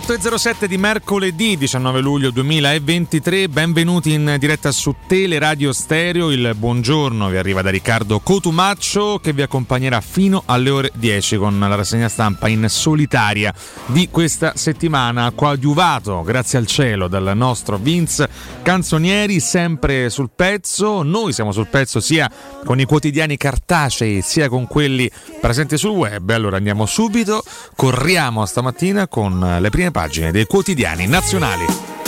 [0.00, 7.36] 8.07 di mercoledì 19 luglio 2023, benvenuti in diretta su Teleradio Stereo, il buongiorno vi
[7.36, 12.48] arriva da Riccardo Cotumaccio che vi accompagnerà fino alle ore 10 con la rassegna stampa
[12.48, 13.52] in solitaria
[13.86, 18.26] di questa settimana, coadiuvato grazie al cielo dal nostro Vince
[18.62, 22.28] Canzonieri, sempre sul pezzo, noi siamo sul pezzo sia
[22.64, 25.10] con i quotidiani cartacei sia con quelli
[25.42, 27.42] presenti sul web, allora andiamo subito,
[27.76, 31.99] corriamo stamattina con le prime pagine dei quotidiani nazionali.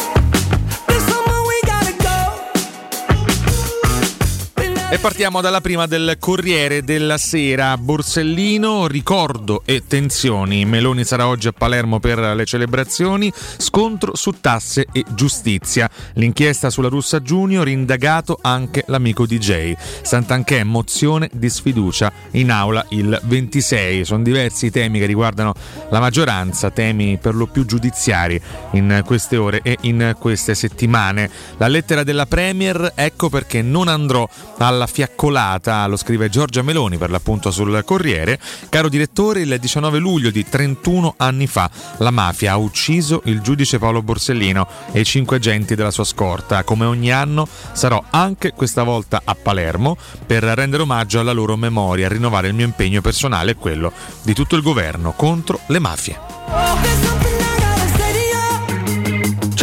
[4.92, 7.78] E partiamo dalla prima del Corriere della Sera.
[7.78, 10.66] Borsellino, ricordo e tensioni.
[10.66, 13.32] Meloni sarà oggi a Palermo per le celebrazioni.
[13.56, 15.88] Scontro su tasse e giustizia.
[16.16, 19.72] L'inchiesta sulla Russa Junior, indagato anche l'amico DJ.
[20.02, 24.04] Sant'Anchè, mozione di sfiducia in aula il 26.
[24.04, 25.54] Sono diversi i temi che riguardano
[25.88, 28.38] la maggioranza, temi per lo più giudiziari
[28.72, 31.30] in queste ore e in queste settimane.
[31.56, 34.28] La lettera della Premier, ecco perché non andrò
[34.58, 38.40] alla fiaccolata, lo scrive Giorgia Meloni per l'appunto sul Corriere.
[38.68, 43.78] Caro direttore, il 19 luglio di 31 anni fa la mafia ha ucciso il giudice
[43.78, 46.64] Paolo Borsellino e i cinque agenti della sua scorta.
[46.64, 49.96] Come ogni anno sarò anche questa volta a Palermo
[50.26, 53.92] per rendere omaggio alla loro memoria, rinnovare il mio impegno personale e quello
[54.22, 56.91] di tutto il governo contro le mafie.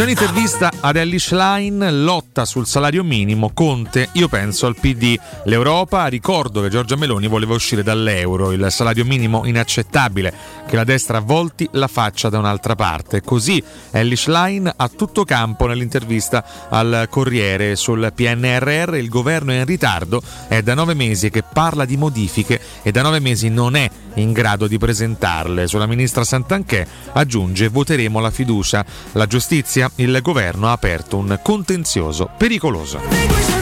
[0.00, 5.14] C'è un'intervista ad Ellie Schlein, lotta sul salario minimo, Conte, io penso al PD,
[5.44, 10.32] l'Europa, ricordo che Giorgia Meloni voleva uscire dall'euro, il salario minimo inaccettabile,
[10.66, 13.20] che la destra volti la faccia da un'altra parte.
[13.20, 19.66] Così Ellie Schlein a tutto campo nell'intervista al Corriere sul PNRR, il governo è in
[19.66, 23.90] ritardo, è da nove mesi che parla di modifiche e da nove mesi non è
[24.14, 25.66] in grado di presentarle.
[25.66, 28.84] Sulla ministra Santanchè aggiunge voteremo la fiducia.
[29.12, 33.59] La giustizia, il governo ha aperto un contenzioso pericoloso.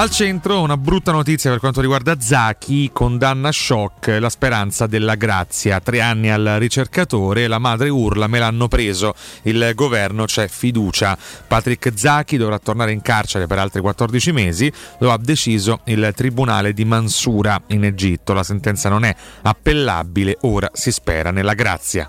[0.00, 5.78] Al centro una brutta notizia per quanto riguarda Zaki, condanna shock, la speranza della grazia.
[5.78, 9.12] Tre anni al ricercatore, la madre urla, me l'hanno preso,
[9.42, 11.18] il governo c'è fiducia.
[11.46, 16.72] Patrick Zaki dovrà tornare in carcere per altri 14 mesi, lo ha deciso il tribunale
[16.72, 18.32] di Mansura in Egitto.
[18.32, 22.08] La sentenza non è appellabile, ora si spera nella grazia.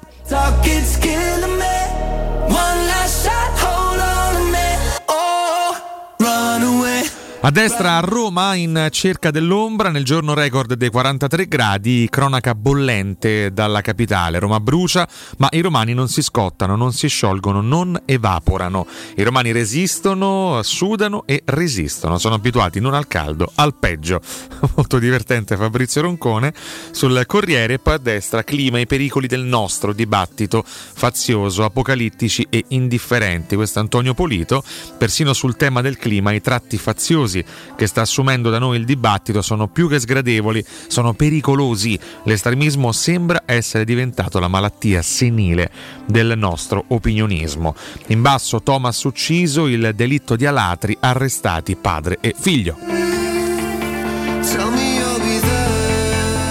[7.44, 13.52] A destra a Roma, in cerca dell'ombra, nel giorno record dei 43 gradi, cronaca bollente
[13.52, 14.38] dalla capitale.
[14.38, 15.08] Roma brucia,
[15.38, 18.86] ma i romani non si scottano, non si sciolgono, non evaporano.
[19.16, 22.20] I romani resistono, sudano e resistono.
[22.20, 24.22] Sono abituati non al caldo, al peggio.
[24.78, 26.54] Molto divertente Fabrizio Roncone
[26.92, 33.56] sul Corriere, poi a destra clima e pericoli del nostro dibattito fazioso, apocalittici e indifferenti.
[33.56, 34.64] Questo è Antonio Polito,
[34.96, 37.46] persino sul tema del clima i tratti faziosi pericolosi
[37.76, 41.98] che sta assumendo da noi il dibattito sono più che sgradevoli, sono pericolosi.
[42.26, 45.72] L'estremismo sembra essere diventato la malattia senile
[46.06, 47.76] del nostro opinionismo.
[48.08, 53.11] In basso Thomas ucciso, il delitto di Alatri, arrestati padre e figlio.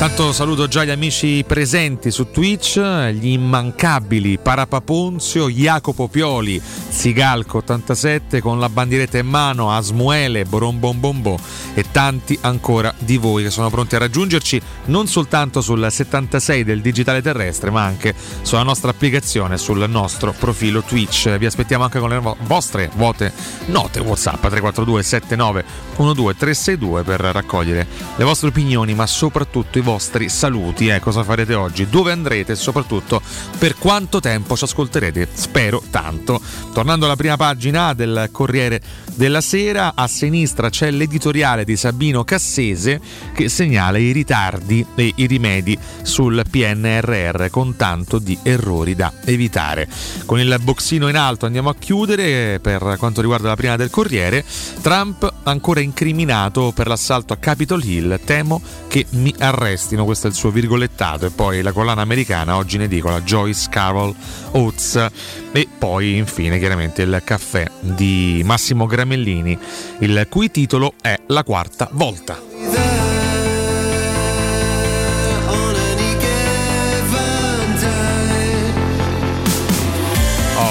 [0.00, 8.58] Tanto saluto già gli amici presenti su Twitch, gli immancabili Parapaponzio, Jacopo Pioli, Zigalco87 con
[8.58, 11.38] la bandieretta in mano, Asmuele, Borombombombo
[11.74, 16.80] e tanti ancora di voi che sono pronti a raggiungerci non soltanto sul 76 del
[16.80, 21.36] digitale terrestre ma anche sulla nostra applicazione, sul nostro profilo Twitch.
[21.36, 23.34] Vi aspettiamo anche con le vostre vuote
[23.66, 25.64] note WhatsApp 342 79
[25.94, 27.86] 12 362 per raccogliere
[28.16, 30.86] le vostre opinioni ma soprattutto i vostri vostri saluti.
[30.86, 31.88] Eh, cosa farete oggi?
[31.88, 32.52] Dove andrete?
[32.52, 33.20] E soprattutto
[33.58, 35.26] per quanto tempo ci ascolterete?
[35.32, 36.40] Spero tanto.
[36.72, 38.80] Tornando alla prima pagina del Corriere
[39.16, 43.00] della Sera, a sinistra c'è l'editoriale di Sabino Cassese
[43.34, 49.88] che segnala i ritardi e i rimedi sul PNRR con tanto di errori da evitare.
[50.24, 54.44] Con il boxino in alto andiamo a chiudere per quanto riguarda la prima del Corriere.
[54.80, 58.20] Trump ancora incriminato per l'assalto a Capitol Hill.
[58.24, 62.56] Temo che mi arresti arrestino, questo è il suo virgolettato, e poi la collana americana
[62.56, 64.14] oggi in edicola Joyce Carol
[64.52, 65.06] Oates
[65.52, 69.58] e poi infine chiaramente il caffè di Massimo Gramellini,
[70.00, 72.48] il cui titolo è La quarta volta.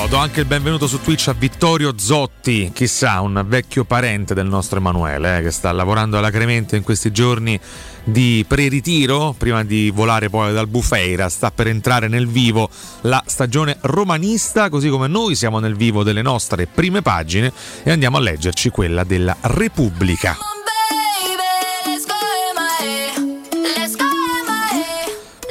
[0.09, 4.79] do anche il benvenuto su Twitch a Vittorio Zotti, chissà, un vecchio parente del nostro
[4.79, 7.59] Emanuele, eh, che sta lavorando alacremente in questi giorni
[8.11, 12.69] di pre-ritiro, prima di volare poi dal Bufeira, sta per entrare nel vivo
[13.01, 17.51] la stagione romanista, così come noi siamo nel vivo delle nostre prime pagine
[17.83, 20.58] e andiamo a leggerci quella della Repubblica.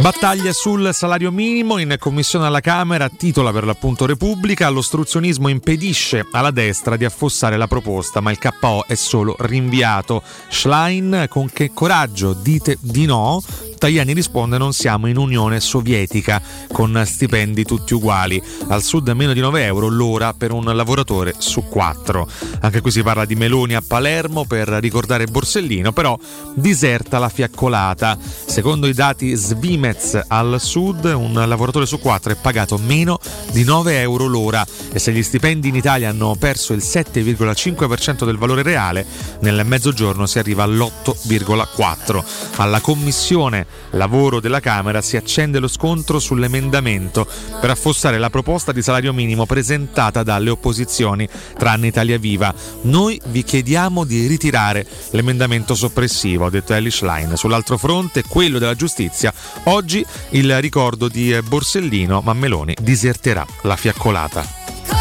[0.00, 6.52] Battaglia sul salario minimo in commissione alla Camera, titola per l'appunto Repubblica, l'ostruzionismo impedisce alla
[6.52, 10.23] destra di affossare la proposta, ma il KO è solo rinviato.
[10.49, 13.43] Schlein, con che coraggio dite di no?
[13.78, 16.42] Tajani risponde non siamo in Unione Sovietica
[16.73, 18.42] con stipendi tutti uguali.
[18.68, 22.28] Al sud meno di 9 euro l'ora per un lavoratore su 4.
[22.61, 26.18] Anche qui si parla di Meloni a Palermo per ricordare Borsellino, però
[26.54, 28.18] diserta la fiaccolata.
[28.18, 33.18] Secondo i dati Svimez al sud un lavoratore su 4 è pagato meno
[33.52, 38.38] di 9 euro l'ora e se gli stipendi in Italia hanno perso il 7,5% del
[38.38, 39.06] valore reale,
[39.40, 42.25] nel mezzogiorno si arriva all'8,4%.
[42.56, 47.27] Alla commissione lavoro della Camera si accende lo scontro sull'emendamento
[47.61, 52.53] per affossare la proposta di salario minimo presentata dalle opposizioni, tranne Italia Viva.
[52.83, 57.37] Noi vi chiediamo di ritirare l'emendamento soppressivo, ha detto Ellie Schlein.
[57.37, 59.33] Sull'altro fronte, quello della giustizia,
[59.65, 64.98] oggi il ricordo di Borsellino, ma Meloni diserterà la fiaccolata.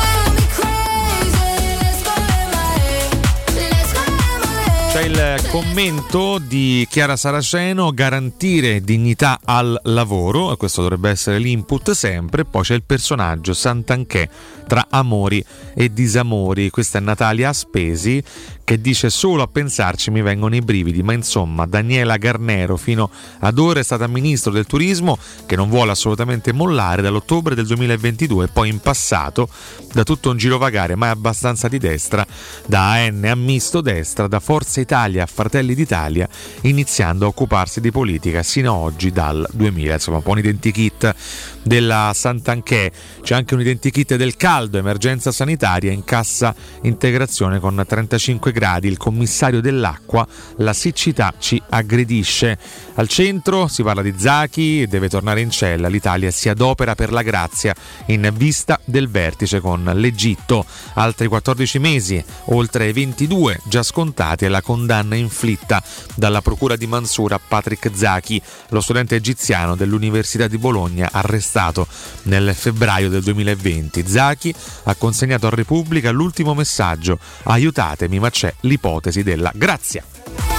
[4.98, 12.46] C'è il commento di Chiara Saraceno, garantire dignità al lavoro, questo dovrebbe essere l'input sempre,
[12.46, 14.28] poi c'è il personaggio Sant'Anché
[14.66, 18.24] tra amori e disamori, questa è Natalia Aspesi
[18.68, 23.10] che dice solo a pensarci mi vengono i brividi, ma insomma Daniela Garnero fino
[23.40, 28.44] ad ora è stata ministro del turismo che non vuole assolutamente mollare dall'ottobre del 2022
[28.44, 29.48] e poi in passato
[29.94, 32.28] da tutto un girovagare ma è abbastanza di destra,
[32.66, 36.28] da AN a misto destra, da Forza Italia a Fratelli d'Italia,
[36.64, 41.16] iniziando a occuparsi di politica sino a oggi dal 2000, insomma un po' un identikit
[41.64, 48.52] della Sant'Anché, c'è anche un identikit del caldo, emergenza sanitaria in cassa integrazione con 35
[48.52, 48.57] gradi,
[48.88, 52.58] il commissario dell'acqua, la siccità ci aggredisce.
[52.96, 57.22] Al centro si parla di Zachi, deve tornare in cella, l'Italia si adopera per la
[57.22, 57.76] grazia
[58.08, 64.48] in vista del vertice con l'Egitto, altri 14 mesi, oltre ai 22 già scontati e
[64.48, 65.84] la condanna inflitta
[66.16, 71.88] dalla procura di Mansura a Patrick Zachi, lo studente egiziano dell'Università di Bologna arrestato
[72.24, 74.08] nel febbraio del 2020.
[74.08, 80.57] Zachi ha consegnato a Repubblica l'ultimo messaggio: aiutatemi, ma c'è c'è l'ipotesi della grazia.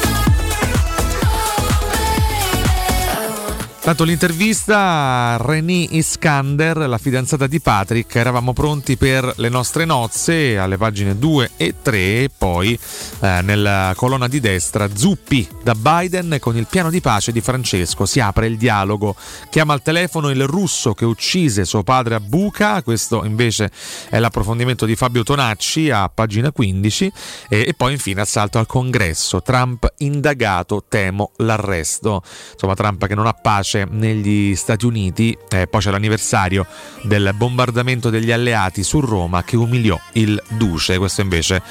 [3.89, 10.59] Tanto l'intervista a René Iskander, la fidanzata di Patrick, eravamo pronti per le nostre nozze
[10.59, 12.79] alle pagine 2 e 3 e poi
[13.21, 18.05] eh, nella colonna di destra Zuppi da Biden con il piano di pace di Francesco,
[18.05, 19.17] si apre il dialogo,
[19.49, 23.71] chiama al telefono il russo che uccise suo padre a Buca, questo invece
[24.11, 27.13] è l'approfondimento di Fabio Tonacci a pagina 15
[27.49, 33.27] e, e poi infine assalto al congresso, Trump indagato, temo l'arresto, insomma Trump che non
[33.27, 36.67] ha pace pace negli Stati Uniti, eh, poi c'è l'anniversario
[37.03, 41.63] del bombardamento degli alleati su Roma che umiliò il duce, questo invece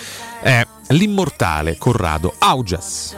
[0.41, 3.15] è l'immortale Corrado Augias.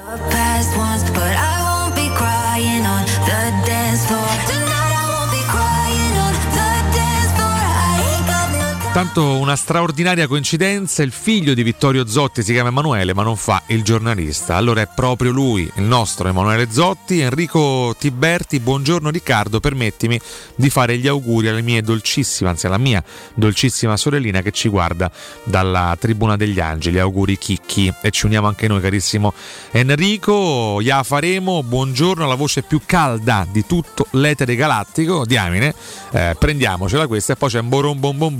[9.00, 13.64] Tanto una straordinaria coincidenza, il figlio di Vittorio Zotti si chiama Emanuele ma non fa
[13.68, 14.58] il giornalista.
[14.58, 17.22] Allora è proprio lui, il nostro Emanuele Zotti.
[17.22, 20.20] Enrico Tiberti, buongiorno Riccardo, permettimi
[20.54, 23.02] di fare gli auguri alla mia dolcissima, anzi alla mia
[23.36, 25.10] dolcissima sorellina che ci guarda
[25.46, 27.00] dalla Tribuna degli Angeli.
[27.00, 29.34] Auguri Chicchi e ci uniamo anche noi carissimo
[29.72, 30.80] Enrico.
[30.82, 35.74] Ya faremo, buongiorno alla voce più calda di tutto l'etere galattico, diamine.
[36.12, 38.36] Eh, prendiamocela questa e poi c'è un borom bom bom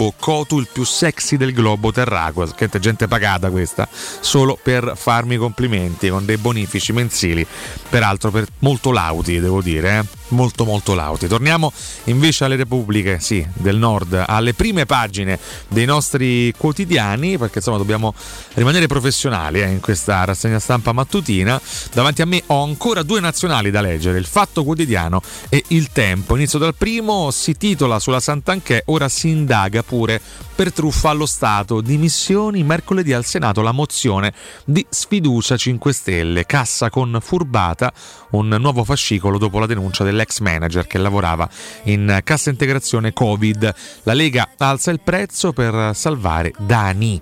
[0.49, 2.48] Motu il più sexy del globo terracqueo.
[2.48, 7.46] Che gente pagata questa, solo per farmi complimenti con dei bonifici mensili,
[7.90, 10.00] peraltro per molto lauti, devo dire.
[10.00, 10.19] Eh?
[10.30, 11.28] Molto molto lauti.
[11.28, 11.72] Torniamo
[12.06, 18.14] invece alle repubbliche, sì, del nord, alle prime pagine dei nostri quotidiani, perché insomma dobbiamo
[18.54, 21.60] rimanere professionali eh, in questa rassegna stampa mattutina.
[21.94, 26.36] Davanti a me ho ancora due nazionali da leggere, il Fatto Quotidiano e il Tempo.
[26.36, 30.22] Inizio dal primo, si titola sulla Sant'Anché, ora si indaga pure
[30.60, 31.80] per truffa allo Stato.
[31.80, 34.34] Dimissioni mercoledì al Senato la mozione
[34.66, 36.46] di sfiducia 5 Stelle.
[36.46, 37.94] Cassa con furbata,
[38.32, 41.48] un nuovo fascicolo dopo la denuncia dell'ex manager che lavorava
[41.84, 43.74] in cassa integrazione Covid.
[44.04, 47.22] La Lega alza il prezzo per salvare Dani.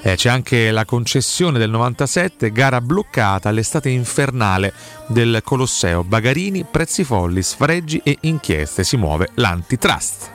[0.00, 4.72] Eh, c'è anche la concessione del 97, gara bloccata, l'estate infernale
[5.08, 6.04] del Colosseo.
[6.04, 8.84] Bagarini, prezzi folli, sfregi e inchieste.
[8.84, 10.30] Si muove l'antitrust.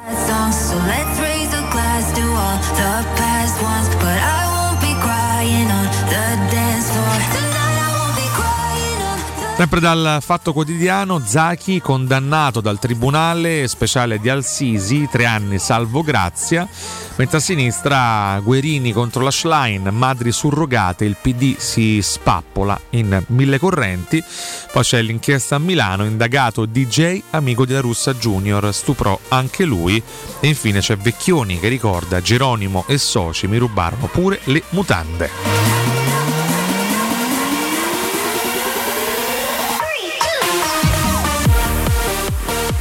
[9.64, 16.68] Sempre dal Fatto Quotidiano, Zachi condannato dal Tribunale Speciale di Al-Sisi, tre anni salvo grazia,
[17.16, 23.58] mentre a sinistra Guerini contro la Schlein, madri surrogate, il PD si spappola in mille
[23.58, 24.22] correnti,
[24.70, 29.96] poi c'è l'inchiesta a Milano, indagato DJ amico di La Russa Junior, stuprò anche lui
[30.42, 36.03] e infine c'è Vecchioni che ricorda Geronimo e soci mi rubarono pure le mutande.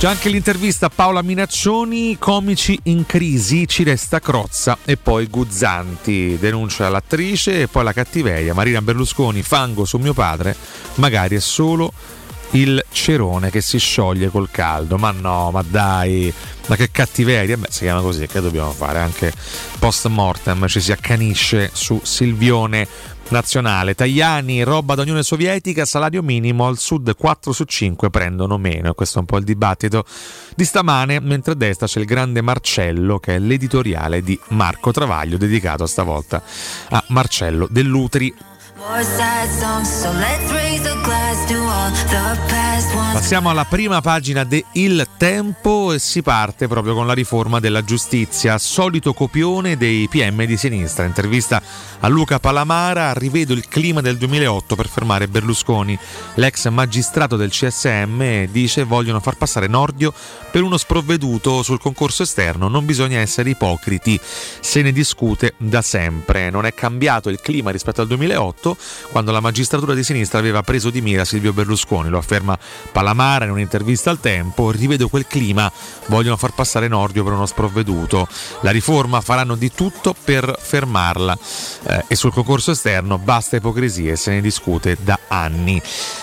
[0.02, 6.36] C'è anche l'intervista a Paola Minaccioni, comici in crisi, ci resta Crozza e poi Guzzanti,
[6.40, 10.56] denuncia l'attrice e poi la cattiveria, Marina Berlusconi, fango su mio padre,
[10.94, 11.92] magari è solo
[12.52, 14.96] il cerone che si scioglie col caldo.
[14.96, 16.32] Ma no, ma dai,
[16.66, 17.56] ma che cattiveria.
[17.56, 18.98] Beh, si chiama così, che dobbiamo fare?
[18.98, 19.32] Anche
[19.78, 22.86] post mortem ci si accanisce su Silvione
[23.28, 23.94] nazionale.
[23.94, 28.92] Tajani, roba da Unione Sovietica, salario minimo, al sud 4 su 5 prendono meno.
[28.94, 30.04] Questo è un po' il dibattito
[30.54, 35.38] di stamane, mentre a destra c'è il grande Marcello, che è l'editoriale di Marco Travaglio,
[35.38, 36.42] dedicato stavolta
[36.90, 38.32] a Marcello Dell'Utri.
[43.12, 47.84] Passiamo alla prima pagina de Il Tempo e si parte proprio con la riforma della
[47.84, 48.58] giustizia.
[48.58, 51.04] Solito copione dei PM di sinistra.
[51.04, 51.62] Intervista
[52.00, 53.12] a Luca Palamara.
[53.12, 55.96] Rivedo il clima del 2008 per fermare Berlusconi.
[56.34, 60.12] L'ex magistrato del CSM dice vogliono far passare Nordio
[60.50, 62.66] per uno sprovveduto sul concorso esterno.
[62.66, 64.18] Non bisogna essere ipocriti.
[64.60, 66.50] Se ne discute da sempre.
[66.50, 68.71] Non è cambiato il clima rispetto al 2008
[69.10, 72.08] quando la magistratura di sinistra aveva preso di mira Silvio Berlusconi.
[72.08, 72.58] Lo afferma
[72.90, 74.70] Palamara in un'intervista al tempo.
[74.70, 75.70] Rivedo quel clima.
[76.06, 78.26] Vogliono far passare Nordio per uno sprovveduto.
[78.60, 81.38] La riforma faranno di tutto per fermarla.
[81.84, 85.80] Eh, e sul concorso esterno basta ipocrisie, se ne discute da anni.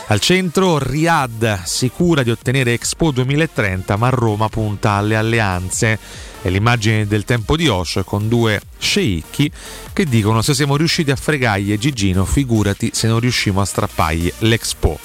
[0.07, 6.27] Al centro Riyadh sicura di ottenere Expo 2030, ma Roma punta alle alleanze.
[6.41, 9.51] È l'immagine del tempo di Osh con due sceicchi
[9.91, 14.97] che dicono se siamo riusciti a fregargli Gigino, figurati se non riusciamo a strappargli l'Expo.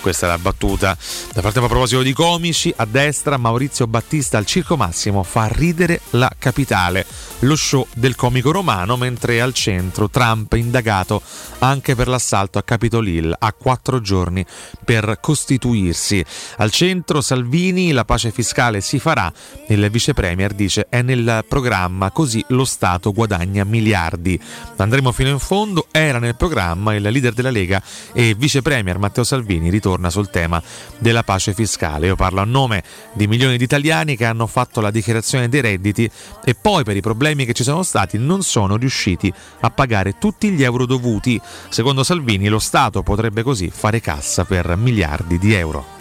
[0.00, 0.96] Questa è la battuta.
[1.32, 6.00] Da parte a proposito di comici, a destra Maurizio Battista al Circo Massimo fa ridere
[6.10, 7.04] la capitale,
[7.40, 11.20] lo show del comico romano, mentre al centro Trump indagato
[11.58, 14.44] anche per l'assalto a Capitol Hill a quattro giorni
[14.82, 16.24] per costituirsi.
[16.56, 19.30] Al centro Salvini, la pace fiscale si farà,
[19.68, 24.40] il vice premier dice è nel programma, così lo Stato guadagna miliardi.
[24.76, 27.82] Andremo fino in fondo, era nel programma il leader della Lega
[28.14, 30.62] e vice premier Matteo Salvini ritorna torna sul tema
[30.98, 32.06] della pace fiscale.
[32.06, 36.08] Io parlo a nome di milioni di italiani che hanno fatto la dichiarazione dei redditi
[36.44, 40.50] e poi per i problemi che ci sono stati non sono riusciti a pagare tutti
[40.50, 41.40] gli euro dovuti.
[41.68, 45.99] Secondo Salvini lo Stato potrebbe così fare cassa per miliardi di euro.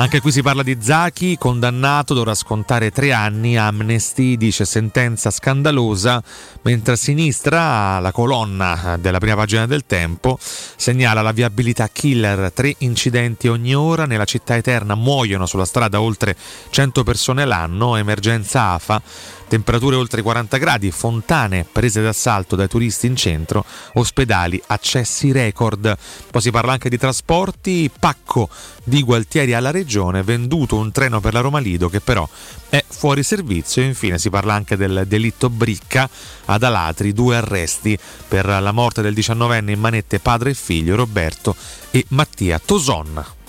[0.00, 3.58] Anche qui si parla di Zaki, condannato, dovrà scontare tre anni.
[3.58, 6.22] Amnesty dice sentenza scandalosa,
[6.62, 12.50] mentre a sinistra la colonna della prima pagina del tempo segnala la viabilità killer.
[12.50, 16.34] Tre incidenti ogni ora nella città eterna muoiono sulla strada oltre
[16.70, 17.96] 100 persone l'anno.
[17.96, 19.02] Emergenza AFA
[19.50, 25.98] temperature oltre 40 gradi, fontane prese d'assalto dai turisti in centro, ospedali, accessi record.
[26.30, 28.48] Poi si parla anche di trasporti, pacco
[28.84, 32.28] di Gualtieri alla regione, venduto un treno per la Roma Lido che però
[32.68, 36.08] è fuori servizio infine si parla anche del delitto Bricca
[36.44, 41.56] ad Alatri, due arresti per la morte del 19enne in manette padre e figlio Roberto
[41.90, 43.39] e Mattia Toson.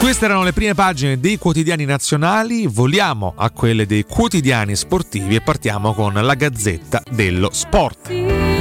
[0.00, 5.42] Queste erano le prime pagine dei quotidiani nazionali, voliamo a quelle dei quotidiani sportivi e
[5.42, 8.59] partiamo con la Gazzetta dello Sport.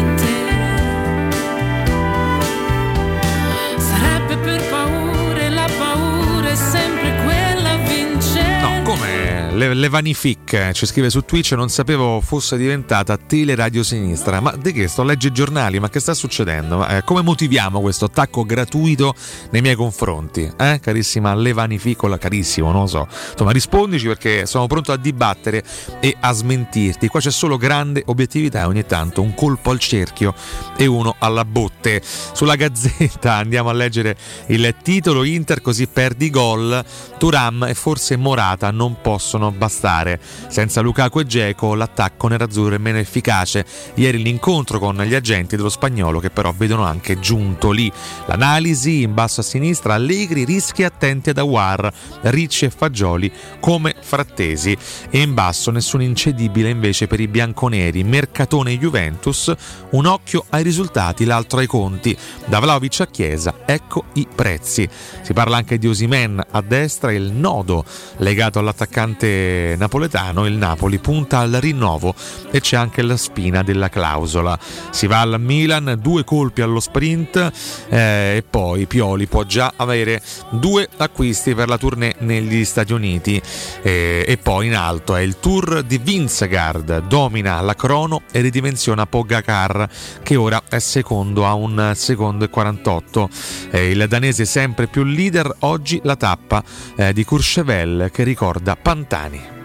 [9.68, 14.40] Levanific ci scrive su Twitch non sapevo fosse diventata Teleradio Sinistra.
[14.40, 15.02] Ma di che sto?
[15.02, 16.88] A leggere i giornali ma che sta succedendo?
[16.88, 19.14] Eh, come motiviamo questo attacco gratuito
[19.50, 20.50] nei miei confronti?
[20.58, 20.80] Eh?
[20.82, 23.08] carissima Levanificola carissimo non lo so.
[23.32, 25.62] Insomma rispondici perché sono pronto a dibattere
[26.00, 27.10] e a smentirti.
[27.10, 30.34] Qua c'è solo grande obiettività e ogni tanto un colpo al cerchio
[30.78, 32.02] e uno alla botte.
[32.04, 34.16] Sulla gazzetta andiamo a leggere
[34.48, 36.82] il titolo Inter così perdi gol.
[37.18, 40.20] Turam e forse Morata non possono bastare.
[40.48, 43.66] Senza Lukaku e Geco l'attacco nerazzurro è meno efficace.
[43.96, 47.92] Ieri l'incontro con gli agenti dello spagnolo che però vedono anche giunto lì.
[48.26, 54.78] L'analisi in basso a sinistra Allegri rischi attenti ad Awar, Ricci e Fagioli come frattesi
[55.10, 58.04] e in basso nessun incedibile invece per i bianconeri.
[58.04, 59.54] Mercatone Juventus,
[59.92, 62.18] un occhio ai risultati, l'altro ai conti.
[62.46, 64.88] Da Vlaovic a Chiesa, ecco i prezzi.
[65.22, 67.84] Si parla anche di Osimen a destra, il nodo
[68.18, 69.39] legato all'attaccante
[69.78, 72.14] napoletano il Napoli punta al rinnovo
[72.52, 74.58] e c'è anche la spina della clausola.
[74.90, 77.52] Si va al Milan, due colpi allo sprint
[77.90, 83.42] eh, e poi Pioli può già avere due acquisti per la tournée negli Stati Uniti
[83.82, 89.06] eh, e poi in alto è il tour di Vincegaard, domina la crono e ridimensiona
[89.06, 89.88] Pogacar
[90.24, 93.30] che ora è secondo a un secondo e 48.
[93.72, 96.64] Eh, il danese sempre più leader, oggi la tappa
[96.96, 99.59] eh, di Courchevel che ricorda Pantani 네.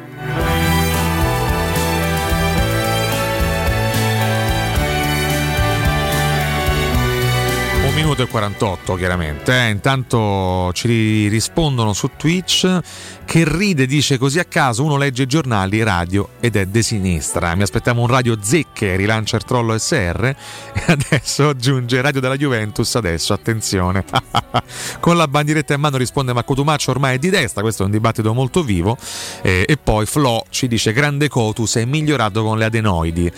[7.94, 8.04] Italiani.
[8.04, 9.52] minuto e 48 chiaramente.
[9.52, 9.70] Eh.
[9.70, 12.80] Intanto ci rispondono su Twitch
[13.24, 17.54] che ride, dice così a caso uno legge giornali, radio ed è de sinistra.
[17.54, 20.24] Mi aspettiamo un radio zecche, rilancia il trollo SR
[20.74, 24.04] e adesso aggiunge radio della Juventus, adesso attenzione.
[25.00, 27.92] Con la bandieretta in mano risponde ma Cotumaccio ormai è di destra, questo è un
[27.92, 28.96] dibattito molto vivo.
[29.42, 33.33] Eh, e poi Flo ci dice grande Cotus è migliorato con le adenoidi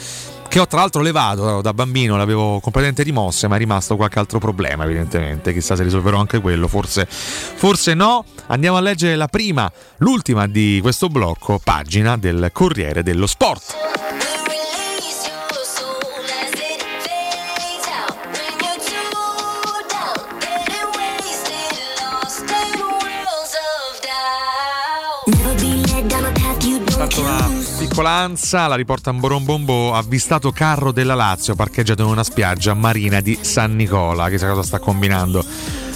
[0.56, 4.38] che ho tra l'altro levato da bambino, l'avevo completamente rimosse, ma è rimasto qualche altro
[4.38, 8.24] problema evidentemente, chissà se risolverò anche quello, forse, forse no.
[8.46, 14.35] Andiamo a leggere la prima, l'ultima di questo blocco, pagina del Corriere dello Sport.
[27.96, 33.20] Una piccolanza, la riporta in Borombombo, avvistato carro della Lazio parcheggiato in una spiaggia marina
[33.20, 35.42] di San Nicola, chissà cosa sta combinando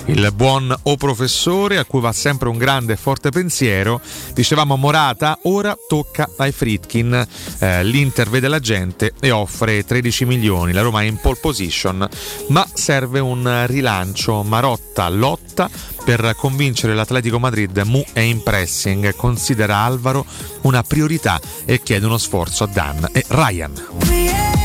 [0.07, 4.01] il buon o professore a cui va sempre un grande e forte pensiero.
[4.33, 7.27] Dicevamo Morata, ora tocca ai Fritkin.
[7.59, 10.73] Eh, L'Inter vede la gente e offre 13 milioni.
[10.73, 12.09] La Roma è in pole position,
[12.49, 14.43] ma serve un rilancio.
[14.43, 15.69] Marotta lotta
[16.05, 17.77] per convincere l'Atletico Madrid.
[17.85, 20.25] Mu è in pressing, considera Alvaro
[20.63, 24.60] una priorità e chiede uno sforzo a Dan e Ryan.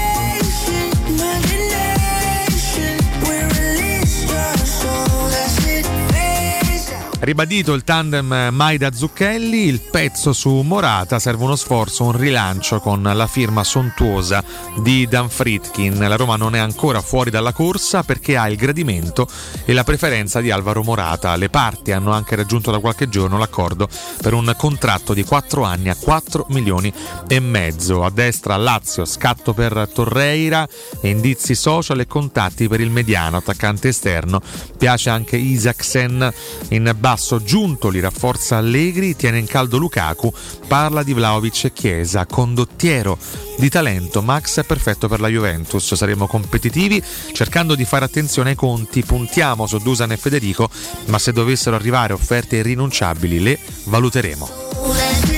[7.18, 13.02] Ribadito il tandem Maida Zucchelli, il pezzo su Morata serve uno sforzo, un rilancio con
[13.02, 14.44] la firma sontuosa
[14.78, 15.98] di Dan Fritkin.
[15.98, 19.28] La Roma non è ancora fuori dalla corsa perché ha il gradimento
[19.66, 21.36] e la preferenza di Alvaro Morata.
[21.36, 23.88] Le parti hanno anche raggiunto da qualche giorno l'accordo
[24.22, 26.94] per un contratto di 4 anni a 4 milioni
[27.28, 28.04] e mezzo.
[28.04, 30.68] A destra Lazio, scatto per Torreira,
[31.02, 34.42] indizi social e contatti per il mediano, attaccante esterno.
[34.78, 36.32] Piace anche Isaacsen
[36.70, 40.34] in basso basso Giuntoli rafforza Allegri, tiene in caldo Lukaku,
[40.68, 43.18] parla di Vlaovic e Chiesa, condottiero
[43.58, 47.02] di talento, Max è perfetto per la Juventus, saremo competitivi
[47.32, 50.70] cercando di fare attenzione ai conti, puntiamo su Dusan e Federico,
[51.06, 55.35] ma se dovessero arrivare offerte irrinunciabili le valuteremo.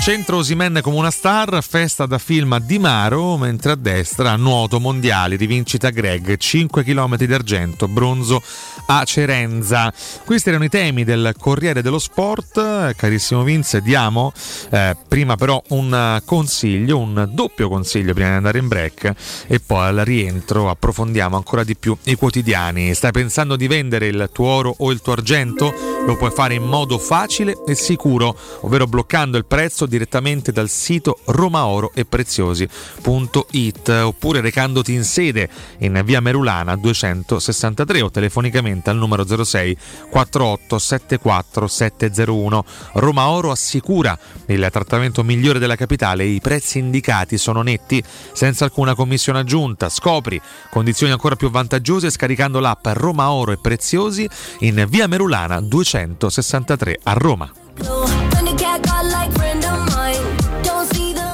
[0.00, 4.78] Centro Osimen come una star, festa da film a Di Maro, mentre a destra nuoto
[4.78, 8.40] mondiali, rivincita Greg, 5 km d'argento, bronzo
[8.86, 9.92] a Cerenza.
[10.24, 12.94] Questi erano i temi del Corriere dello Sport.
[12.94, 14.32] Carissimo Vince, diamo
[14.70, 19.12] eh, prima però un consiglio, un doppio consiglio prima di andare in break
[19.46, 22.94] e poi al rientro approfondiamo ancora di più i quotidiani.
[22.94, 25.74] Stai pensando di vendere il tuo oro o il tuo argento?
[26.06, 31.18] Lo puoi fare in modo facile e sicuro, ovvero bloccando il prezzo direttamente dal sito
[31.24, 35.48] romaoroepreziosi.it oppure recandoti in sede
[35.78, 39.76] in via Merulana 263 o telefonicamente al numero 06
[40.10, 42.64] 48 74 701.
[42.94, 48.64] Roma Oro assicura il trattamento migliore della capitale e i prezzi indicati sono netti senza
[48.64, 49.88] alcuna commissione aggiunta.
[49.88, 54.28] Scopri condizioni ancora più vantaggiose scaricando l'app Roma Oro e Preziosi
[54.60, 57.67] in via Merulana 263 a Roma.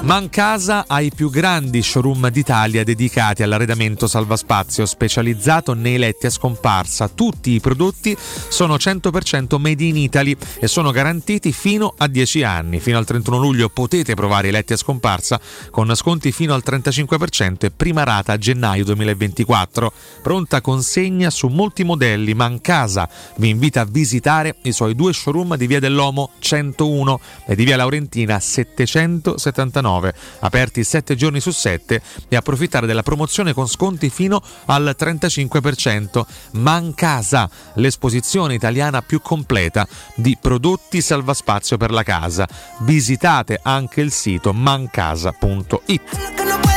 [0.04, 7.08] Mancasa ha i più grandi showroom d'Italia dedicati all'arredamento salvaspazio specializzato nei letti a scomparsa.
[7.08, 12.80] Tutti i prodotti sono 100% made in Italy e sono garantiti fino a 10 anni.
[12.80, 15.40] Fino al 31 luglio potete provare i letti a scomparsa
[15.70, 19.90] con sconti fino al 35% e prima rata a gennaio 2024.
[20.20, 22.34] Pronta consegna su molti modelli.
[22.34, 27.64] Mancasa vi invita a visitare i suoi due showroom di Via dell'Omo 101 e di
[27.64, 34.10] Via Laurentina 779 2019, aperti 7 giorni su 7 e approfittare della promozione con sconti
[34.10, 36.24] fino al 35%.
[36.52, 42.48] Mancasa, l'esposizione italiana più completa di prodotti salvaspazio per la casa.
[42.80, 46.73] Visitate anche il sito mancasa.it.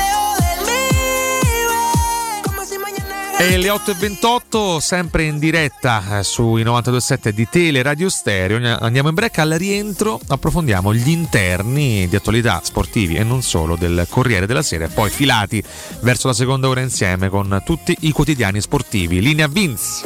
[3.39, 8.57] E le 8.28, sempre in diretta eh, sui 92.7 di Tele Radio Stereo.
[8.79, 14.07] Andiamo in break al rientro, approfondiamo gli interni di attualità sportivi e non solo del
[14.09, 14.87] Corriere della Sera.
[14.87, 15.63] Poi filati
[16.01, 19.21] verso la seconda ora insieme con tutti i quotidiani sportivi.
[19.21, 20.01] Linea Vince.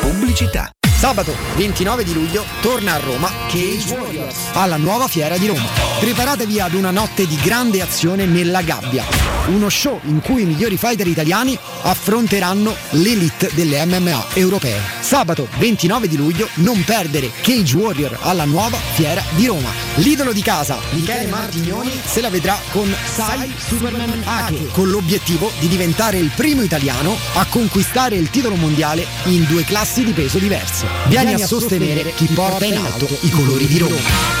[0.00, 0.70] Pubblicità.
[1.00, 5.66] Sabato 29 di luglio torna a Roma Cage Warriors alla nuova fiera di Roma.
[5.98, 10.76] Preparatevi ad una notte di grande azione nella gabbia uno show in cui i migliori
[10.76, 14.80] fighter italiani affronteranno l'elite delle MMA europee.
[15.00, 19.70] Sabato 29 di luglio non perdere Cage Warrior alla nuova Fiera di Roma.
[19.96, 25.68] L'idolo di casa, Michele Martignoni, se la vedrà con Sai Superman Ake, con l'obiettivo di
[25.68, 30.86] diventare il primo italiano a conquistare il titolo mondiale in due classi di peso diverse.
[31.08, 34.40] Vieni a sostenere chi porta in alto i colori di Roma.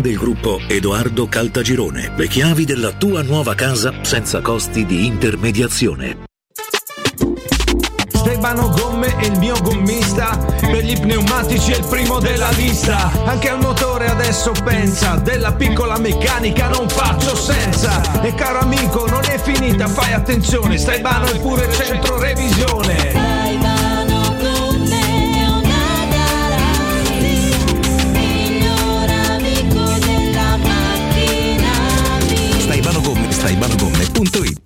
[0.00, 2.12] del gruppo Edoardo Caltagirone.
[2.16, 6.24] Le chiavi della tua nuova casa senza costi di intermediazione.
[8.08, 13.48] Stefano Gomme è il mio gommista Per gli pneumatici è il primo della lista Anche
[13.48, 19.38] al motore adesso pensa Della piccola meccanica non faccio senza E caro amico non è
[19.38, 23.35] finita fai attenzione Stefano è pure centro revisione
[34.16, 34.65] www.it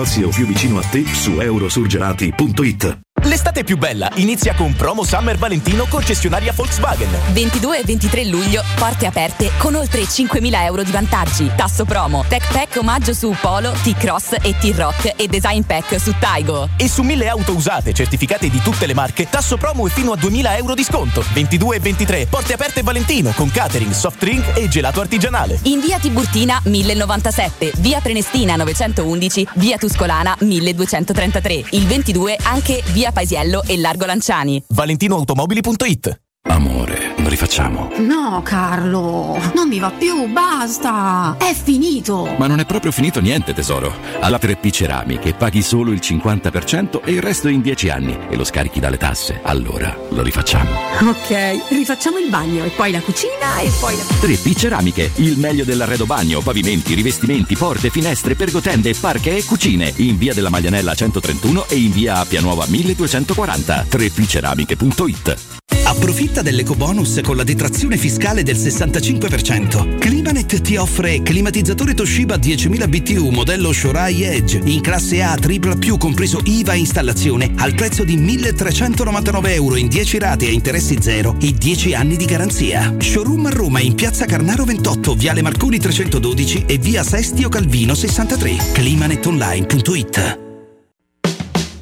[0.29, 3.10] più vicino a te su eurosurgelati.it.
[3.23, 7.07] L'estate più bella inizia con Promo Summer Valentino concessionaria Volkswagen.
[7.33, 11.51] 22 e 23 luglio, porte aperte con oltre 5.000 euro di vantaggi.
[11.55, 16.69] Tasso promo, Tech Pack omaggio su Polo, T-Cross e T-Rock e Design Pack su Taigo.
[16.75, 20.17] E su 1000 auto usate certificate di tutte le marche, tasso promo e fino a
[20.17, 21.23] 2.000 euro di sconto.
[21.31, 25.59] 22 e 23, porte aperte Valentino con catering, soft drink e gelato artigianale.
[25.63, 31.65] In via Tiburtina 1097, via Prenestina 911, via Tuscolana 1233.
[31.69, 34.63] Il 22 anche via Paesiello e Largo Lanciani.
[34.67, 36.20] ValentinoAutomobili.it
[36.51, 37.91] Amore, lo rifacciamo.
[37.97, 41.35] No, Carlo, non mi va più, basta.
[41.37, 42.33] È finito.
[42.37, 43.93] Ma non è proprio finito niente, tesoro.
[44.19, 48.43] Alla 3P Ceramiche paghi solo il 50% e il resto in 10 anni e lo
[48.43, 49.39] scarichi dalle tasse.
[49.43, 50.69] Allora lo rifacciamo.
[51.01, 55.63] Ok, rifacciamo il bagno e poi la cucina e poi la 3P Ceramiche, il meglio
[55.63, 59.93] dell'arredo bagno, pavimenti, rivestimenti, porte, finestre, pergotende, parche e cucine.
[59.97, 63.85] In via della Maglianella 131 e in via Appia Nuova 1240.
[63.89, 69.97] 3pceramiche.it Approfitta dell'eco bonus con la detrazione fiscale del 65%.
[69.97, 75.97] Climanet ti offre climatizzatore Toshiba 10.000 BTU modello Shorai Edge in classe A tripla più
[75.97, 81.35] compreso IVA e installazione al prezzo di 1.399 euro in 10 rate a interessi zero
[81.41, 82.95] e 10 anni di garanzia.
[82.97, 88.55] Showroom a Roma in piazza Carnaro 28, viale Marconi 312 e via Sestio Calvino 63.
[88.71, 90.39] Climanetonline.it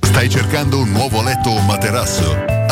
[0.01, 2.58] Stai cercando un nuovo letto o materasso?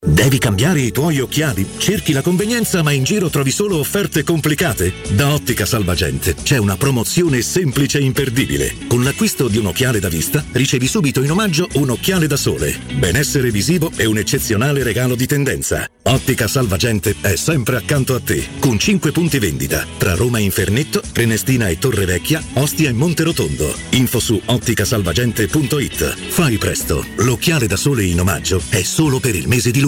[0.00, 1.66] Devi cambiare i tuoi occhiali?
[1.76, 4.92] Cerchi la convenienza ma in giro trovi solo offerte complicate?
[5.08, 8.76] Da Ottica Salvagente c'è una promozione semplice e imperdibile.
[8.86, 12.78] Con l'acquisto di un occhiale da vista ricevi subito in omaggio un occhiale da sole,
[12.94, 15.90] benessere visivo e un eccezionale regalo di tendenza.
[16.04, 21.66] Ottica Salvagente è sempre accanto a te, con 5 punti vendita tra Roma Infernetto, Prenestina
[21.66, 23.74] e Torrevecchia, Ostia e Monterotondo.
[23.90, 26.28] Info su otticasalvagente.it.
[26.28, 29.87] Fai presto, l'occhiale da sole in omaggio è solo per il mese di luglio.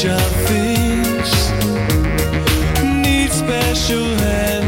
[0.00, 1.50] fragile things
[3.02, 4.59] need special help.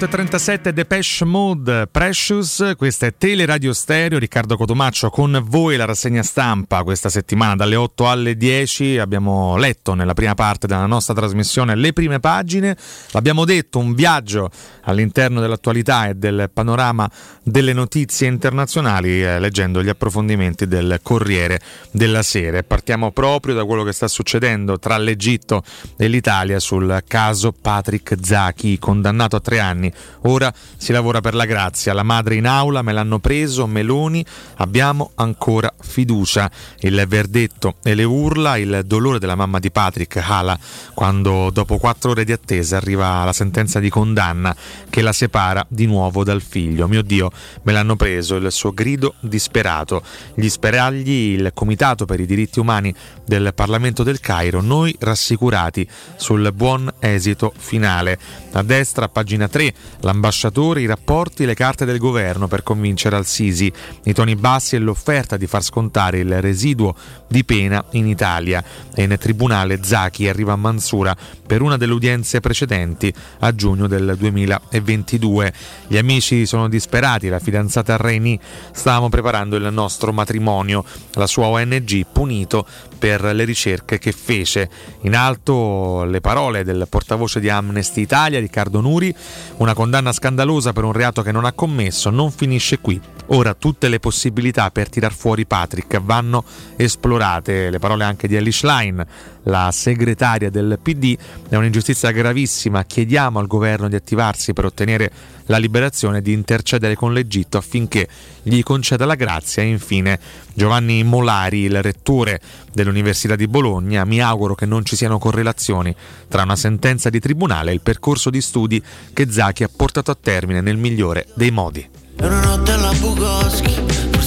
[0.00, 6.82] 8.37 Depeche Mode Precious, questa è Teleradio Stereo, Riccardo Cotomaccio con voi la rassegna stampa
[6.84, 11.92] questa settimana dalle 8 alle 10, abbiamo letto nella prima parte della nostra trasmissione le
[11.92, 12.74] prime pagine,
[13.10, 14.50] l'abbiamo detto, un viaggio
[14.84, 17.10] all'interno dell'attualità e del panorama
[17.42, 21.60] delle notizie internazionali eh, leggendo gli approfondimenti del Corriere
[21.90, 22.62] della Sera.
[22.62, 25.62] Partiamo proprio da quello che sta succedendo tra l'Egitto
[25.98, 29.89] e l'Italia sul caso Patrick Zachi, condannato a tre anni.
[30.22, 31.92] Ora si lavora per la grazia.
[31.92, 34.24] La madre in aula, me l'hanno preso, Meloni,
[34.56, 36.50] abbiamo ancora fiducia.
[36.80, 40.58] Il verdetto e le urla, il dolore della mamma di Patrick, Hala,
[40.94, 44.54] quando dopo quattro ore di attesa arriva la sentenza di condanna
[44.88, 46.88] che la separa di nuovo dal figlio.
[46.88, 47.30] Mio Dio,
[47.62, 50.02] me l'hanno preso, il suo grido disperato.
[50.34, 52.94] Gli speragli, il Comitato per i diritti umani
[53.26, 58.18] del Parlamento del Cairo, noi rassicurati sul buon esito finale.
[58.52, 63.72] A destra, a pagina 3, l'ambasciatore, i rapporti, le carte del governo per convincere al-Sisi,
[64.04, 66.94] i toni bassi e l'offerta di far scontare il residuo
[67.28, 68.62] di pena in Italia.
[68.94, 71.16] E nel tribunale Zaki arriva a Mansura
[71.46, 75.52] per una delle udienze precedenti a giugno del 2022.
[75.86, 78.38] Gli amici sono disperati, la fidanzata Reni
[78.72, 82.66] stavamo preparando il nostro matrimonio, la sua ONG punito
[82.98, 84.68] per le ricerche che fece.
[85.02, 89.12] In alto le parole del portavoce di Amnesty Italia, Riccardo Nuri,
[89.56, 93.00] una condanna scandalosa per un reato che non ha commesso, non finisce qui.
[93.32, 96.44] Ora tutte le possibilità per tirar fuori Patrick vanno
[96.76, 97.70] esplorate.
[97.70, 99.04] Le parole anche di Ellie Schlein,
[99.44, 101.16] la segretaria del PD,
[101.48, 102.84] è un'ingiustizia gravissima.
[102.84, 105.10] Chiediamo al governo di attivarsi per ottenere
[105.46, 108.08] la liberazione e di intercedere con l'Egitto affinché
[108.42, 109.62] gli conceda la grazia.
[109.62, 110.18] E infine
[110.54, 112.40] Giovanni Molari, il rettore
[112.72, 115.94] dell'Università di Bologna, mi auguro che non ci siano correlazioni
[116.28, 118.82] tra una sentenza di tribunale e il percorso di studi
[119.12, 121.88] che Zacchi ha portato a termine nel migliore dei modi.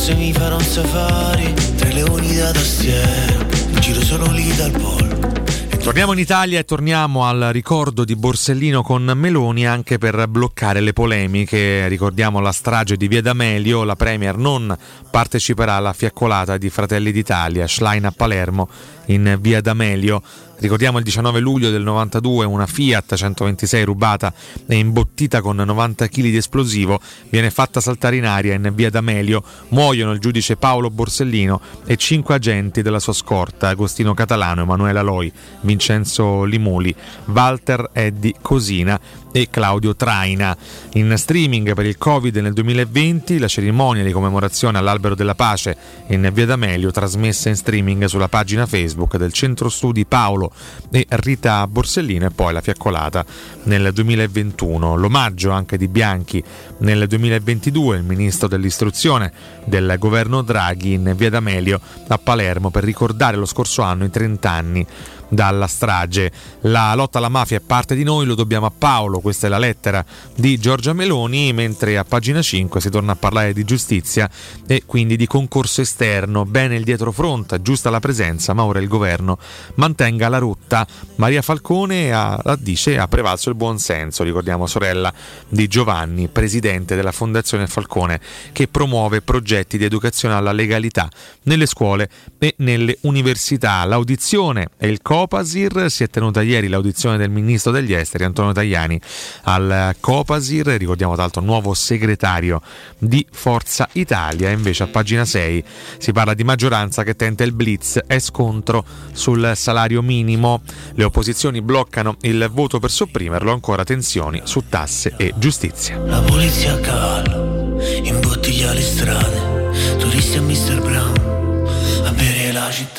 [0.03, 3.37] Forse mi farò un safari Tra leoni da tastiera
[3.79, 5.33] Giro solo lì dal polo
[5.81, 10.93] Torniamo in Italia e torniamo al ricordo di Borsellino con Meloni anche per bloccare le
[10.93, 11.89] polemiche.
[11.89, 14.73] Ricordiamo la strage di Via D'Amelio, la Premier non
[15.11, 18.69] parteciperà alla fiaccolata di Fratelli d'Italia, Schlein a Palermo
[19.07, 20.21] in Via D'Amelio.
[20.57, 24.33] Ricordiamo il 19 luglio del 92 una Fiat 126 rubata
[24.65, 29.43] e imbottita con 90 kg di esplosivo viene fatta saltare in aria in via D'Amelio.
[29.69, 35.31] Muoiono il giudice Paolo Borsellino e cinque agenti della sua scorta, Agostino Catalano, Emanuele Aloi,
[35.61, 36.95] Vincenzo Limuli,
[37.25, 38.97] Walter Eddi Cosina
[39.33, 40.55] e Claudio Traina.
[40.93, 45.75] In streaming per il Covid nel 2020 la cerimonia di commemorazione all'Albero della Pace
[46.07, 50.51] in Via D'Amelio trasmessa in streaming sulla pagina Facebook del Centro Studi Paolo
[50.91, 53.25] e Rita Borsellino e poi la fiaccolata
[53.63, 54.95] nel 2021.
[54.95, 56.41] L'omaggio anche di Bianchi
[56.77, 59.33] nel 2022, il ministro dell'istruzione
[59.65, 64.49] del governo Draghi in Via D'Amelio a Palermo per ricordare lo scorso anno i 30
[64.49, 64.85] anni
[65.27, 66.31] dalla strage.
[66.61, 69.57] La lotta alla mafia è parte di noi, lo dobbiamo a Paolo, questa è la
[69.57, 70.03] lettera
[70.35, 74.29] di Giorgia Meloni, mentre a pagina 5 si torna a parlare di giustizia
[74.67, 79.37] e quindi di concorso esterno, bene il dietrofront, giusta la presenza, ma ora il governo
[79.75, 80.85] mantenga la rotta.
[81.15, 85.13] Maria Falcone ha, dice ha prevalso il buon senso, ricordiamo sorella
[85.47, 88.19] di Giovanni, presidente della Fondazione Falcone,
[88.51, 91.09] che promuove progetti di educazione alla legalità
[91.43, 92.09] nelle scuole
[92.39, 93.83] e nelle università.
[93.85, 98.99] L'audizione e il Copasir si è tenuta ieri l'audizione del ministro degli esteri Antonio Tajani
[99.43, 102.61] al Copasir, ricordiamo tra l'altro nuovo segretario
[102.97, 105.63] di Forza Italia, invece a pagina 6
[105.97, 110.61] si parla di maggioranza che tenta il blitz e scontro sul salario minimo,
[110.95, 115.99] le opposizioni bloccano il voto per sopprimerlo, ancora tensioni su tasse e giustizia.
[115.99, 120.81] La polizia a cavallo Imbottiglia le strade Turisti a Mr.
[120.81, 121.32] Brown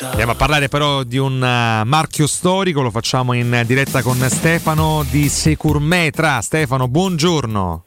[0.09, 5.03] Andiamo a parlare però di un uh, marchio storico, lo facciamo in diretta con Stefano
[5.11, 6.39] di Securmetra.
[6.39, 7.83] Stefano, buongiorno.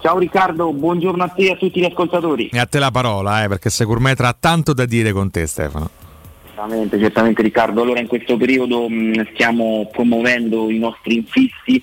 [0.00, 2.48] Ciao Riccardo, buongiorno a te e a tutti gli ascoltatori.
[2.48, 5.90] E a te la parola, eh, perché Securmetra ha tanto da dire con te Stefano.
[6.44, 7.82] Certamente, certamente Riccardo.
[7.82, 11.80] Allora in questo periodo mh, stiamo promuovendo i nostri infissi,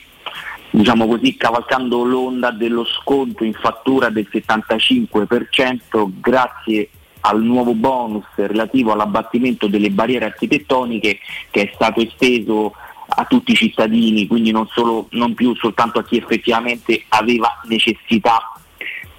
[0.69, 6.89] diciamo così, cavalcando l'onda dello sconto in fattura del 75% grazie
[7.21, 11.19] al nuovo bonus relativo all'abbattimento delle barriere architettoniche
[11.51, 12.73] che è stato esteso
[13.07, 18.53] a tutti i cittadini, quindi non, solo, non più soltanto a chi effettivamente aveva necessità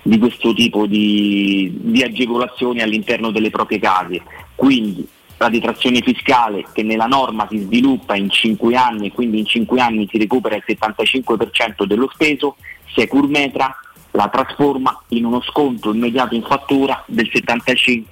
[0.02, 4.22] di questo tipo di, di agevolazioni all'interno delle proprie case.
[4.54, 9.46] Quindi la detrazione fiscale che nella norma si sviluppa in 5 anni e quindi in
[9.46, 12.56] 5 anni si recupera il 75% dello speso,
[12.94, 13.74] Securmetra
[14.12, 18.04] la trasforma in uno sconto immediato in fattura del 75%.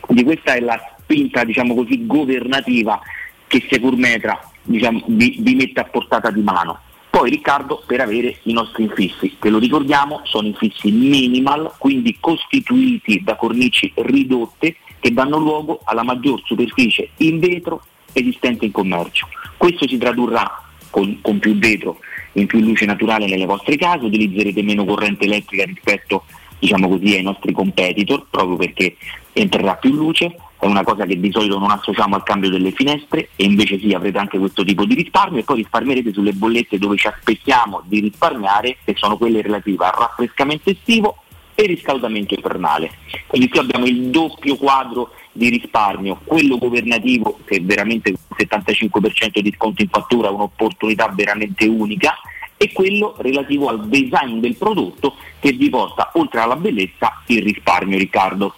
[0.00, 3.00] Quindi questa è la spinta diciamo così, governativa
[3.46, 6.80] che Securmetra diciamo, vi, vi mette a portata di mano.
[7.10, 13.22] Poi Riccardo per avere i nostri infissi, che lo ricordiamo sono infissi minimal, quindi costituiti
[13.22, 19.28] da cornici ridotte che danno luogo alla maggior superficie in vetro esistente in commercio.
[19.56, 21.98] Questo si tradurrà con, con più vetro
[22.34, 26.24] in più luce naturale nelle vostre case, utilizzerete meno corrente elettrica rispetto
[26.58, 28.96] diciamo così, ai nostri competitor, proprio perché
[29.32, 33.28] entrerà più luce, è una cosa che di solito non associamo al cambio delle finestre
[33.36, 36.96] e invece sì avrete anche questo tipo di risparmio e poi risparmierete sulle bollette dove
[36.96, 41.18] ci aspettiamo di risparmiare, che sono quelle relative al raffrescamento estivo
[41.54, 42.92] e riscaldamento invernale.
[43.26, 49.40] Quindi qui abbiamo il doppio quadro di risparmio, quello governativo che veramente con il 75%
[49.40, 52.14] di sconto in fattura è un'opportunità veramente unica
[52.56, 57.98] e quello relativo al design del prodotto che vi porta oltre alla bellezza il risparmio
[57.98, 58.54] Riccardo.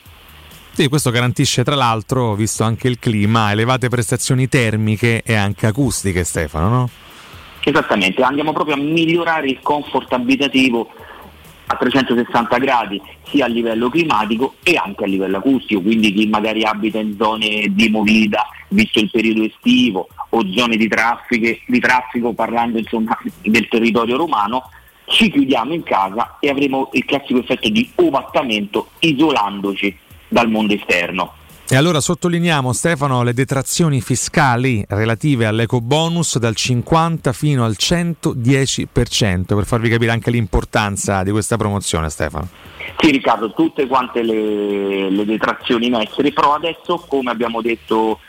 [0.72, 6.22] Sì, questo garantisce tra l'altro, visto anche il clima, elevate prestazioni termiche e anche acustiche
[6.22, 6.90] Stefano, no?
[7.64, 10.90] Esattamente, andiamo proprio a migliorare il comfort abitativo
[11.66, 16.62] a 360 gradi sia a livello climatico e anche a livello acustico, quindi chi magari
[16.62, 22.32] abita in zone di movida, visto il periodo estivo, o zone di, traffiche, di traffico
[22.32, 24.70] parlando insomma, del territorio romano,
[25.06, 29.96] ci chiudiamo in casa e avremo il classico effetto di ovattamento isolandoci
[30.28, 31.32] dal mondo esterno.
[31.68, 38.86] E allora sottolineiamo Stefano le detrazioni fiscali relative all'eco bonus dal 50 fino al 110%
[39.46, 42.48] per farvi capire anche l'importanza di questa promozione Stefano.
[42.98, 48.20] Sì Riccardo, tutte quante le, le detrazioni in essere, però adesso come abbiamo detto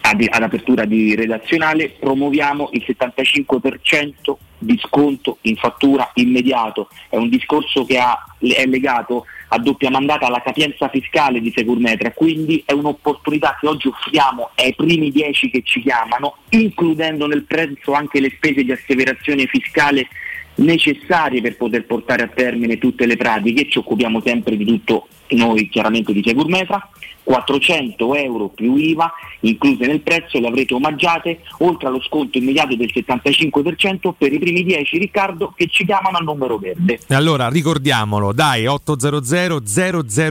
[0.00, 7.28] ad, ad apertura di redazionale promuoviamo il 75% di sconto in fattura immediato, è un
[7.28, 12.72] discorso che ha, è legato a doppia mandata alla capienza fiscale di Securmetra, quindi è
[12.72, 18.30] un'opportunità che oggi offriamo ai primi 10 che ci chiamano, includendo nel prezzo anche le
[18.30, 20.08] spese di asseverazione fiscale
[20.56, 25.68] necessarie per poter portare a termine tutte le pratiche, ci occupiamo sempre di tutto noi
[25.68, 26.90] chiaramente di Securmetra,
[27.28, 32.90] 400 euro più IVA incluse nel prezzo, le avrete omaggiate, oltre allo sconto immediato del
[32.90, 36.98] 75% per i primi 10 Riccardo che ci chiamano al numero verde.
[37.08, 39.60] Allora ricordiamolo, dai 800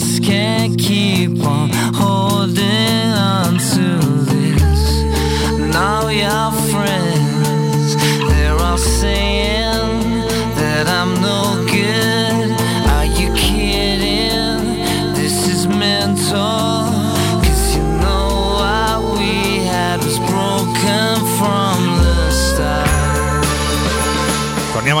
[0.00, 1.19] Just can't keep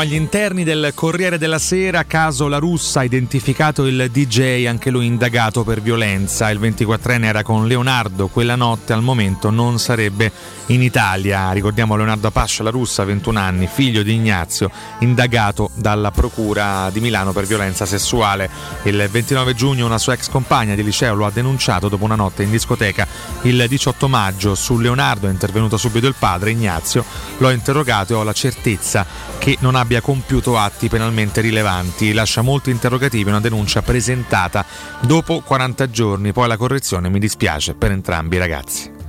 [0.00, 5.62] agli interni del Corriere della Sera, caso La Russa, identificato il DJ, anche lui indagato
[5.62, 6.48] per violenza.
[6.48, 10.32] Il 24enne era con Leonardo, quella notte al momento non sarebbe
[10.70, 11.50] in Italia.
[11.52, 17.32] Ricordiamo Leonardo Apascia, La Russa, 21 anni, figlio di Ignazio, indagato dalla Procura di Milano
[17.32, 18.48] per violenza sessuale.
[18.84, 22.42] Il 29 giugno una sua ex compagna di liceo lo ha denunciato dopo una notte
[22.42, 23.06] in discoteca.
[23.42, 27.04] Il 18 maggio su Leonardo è intervenuto subito il padre, Ignazio,
[27.38, 29.04] l'ho interrogato e ho la certezza
[29.38, 32.12] che non abbia compiuto atti penalmente rilevanti.
[32.12, 34.64] Lascia molti interrogativi una denuncia presentata
[35.00, 36.32] dopo 40 giorni.
[36.32, 38.99] Poi la correzione mi dispiace per entrambi i ragazzi.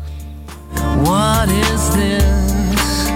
[1.04, 3.10] What is this?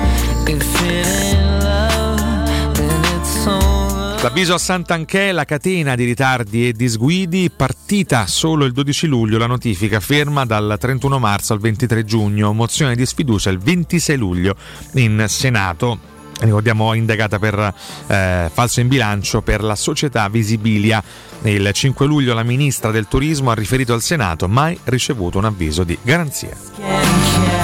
[0.47, 4.22] If it ain't love, then it's over.
[4.22, 9.45] L'avviso a Sant'Anché, la catena di ritardi e disguidi, partita solo il 12 luglio, la
[9.45, 14.56] notifica ferma dal 31 marzo al 23 giugno, mozione di sfiducia il 26 luglio
[14.93, 16.14] in Senato.
[16.39, 17.73] Ricordiamo indagata per
[18.07, 21.03] eh, falso in bilancio per la società Visibilia.
[21.43, 25.83] Il 5 luglio la ministra del turismo ha riferito al Senato mai ricevuto un avviso
[25.83, 27.55] di garanzia.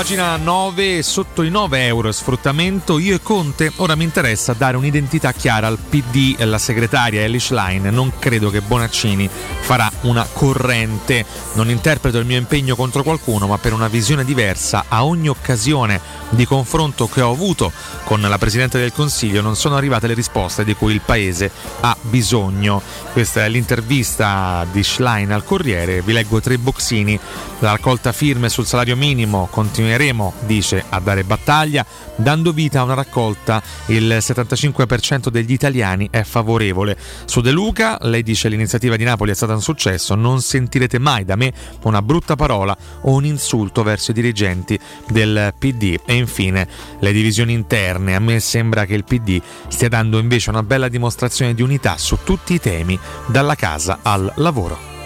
[0.00, 5.32] Pagina 9, sotto i 9 euro sfruttamento, io e Conte, ora mi interessa dare un'identità
[5.32, 11.26] chiara al PD e la segretaria Elish Line, non credo che Bonaccini farà una corrente,
[11.52, 16.00] non interpreto il mio impegno contro qualcuno, ma per una visione diversa, a ogni occasione
[16.30, 17.72] di confronto che ho avuto
[18.04, 21.50] con la Presidente del Consiglio non sono arrivate le risposte di cui il Paese
[21.80, 22.80] ha bisogno.
[23.12, 27.18] Questa è l'intervista di Schlein al Corriere, vi leggo tre boxini,
[27.58, 31.84] la raccolta firme sul salario minimo, continueremo, dice, a dare battaglia,
[32.16, 36.96] dando vita a una raccolta, il 75% degli italiani è favorevole.
[37.24, 41.24] Su De Luca, lei dice l'iniziativa di Napoli è stata un successo, non sentirete mai
[41.24, 41.52] da me
[41.82, 44.78] una brutta parola o un insulto verso i dirigenti
[45.08, 45.98] del PD.
[46.04, 46.68] E infine
[46.98, 51.54] le divisioni interne, a me sembra che il PD stia dando invece una bella dimostrazione
[51.54, 54.99] di unità su tutti i temi, dalla casa al lavoro.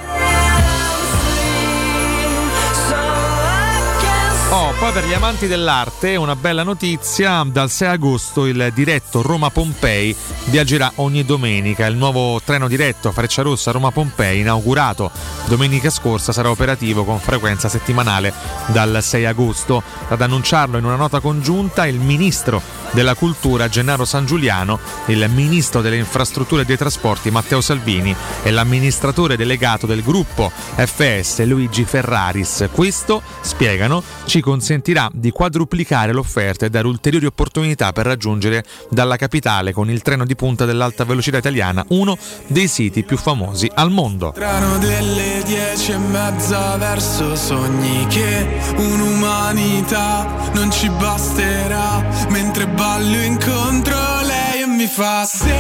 [4.57, 10.15] Oh, poi per gli amanti dell'arte una bella notizia, dal 6 agosto il diretto Roma-Pompei
[10.45, 15.11] viaggerà ogni domenica, il nuovo treno diretto Frecciarossa Roma-Pompei inaugurato
[15.47, 18.33] domenica scorsa sarà operativo con frequenza settimanale
[18.67, 19.83] dal 6 agosto.
[20.07, 22.63] Ad annunciarlo in una nota congiunta il ministro
[22.95, 28.51] della Cultura Gennaro San Giuliano, il ministro delle infrastrutture e dei trasporti Matteo Salvini e
[28.51, 32.69] l'amministratore delegato del gruppo FS Luigi Ferraris.
[32.73, 39.73] Questo, spiegano, ci consentirà di quadruplicare l'offerta e dare ulteriori opportunità per raggiungere dalla capitale
[39.73, 42.17] con il treno di punta dell'alta velocità italiana uno
[42.47, 44.33] dei siti più famosi al mondo.
[44.35, 53.97] Treno delle dieci e mezza verso sogni che un'umanità non ci basterà mentre ballo incontro
[54.25, 55.57] lei e mi fa se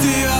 [0.00, 0.39] ti va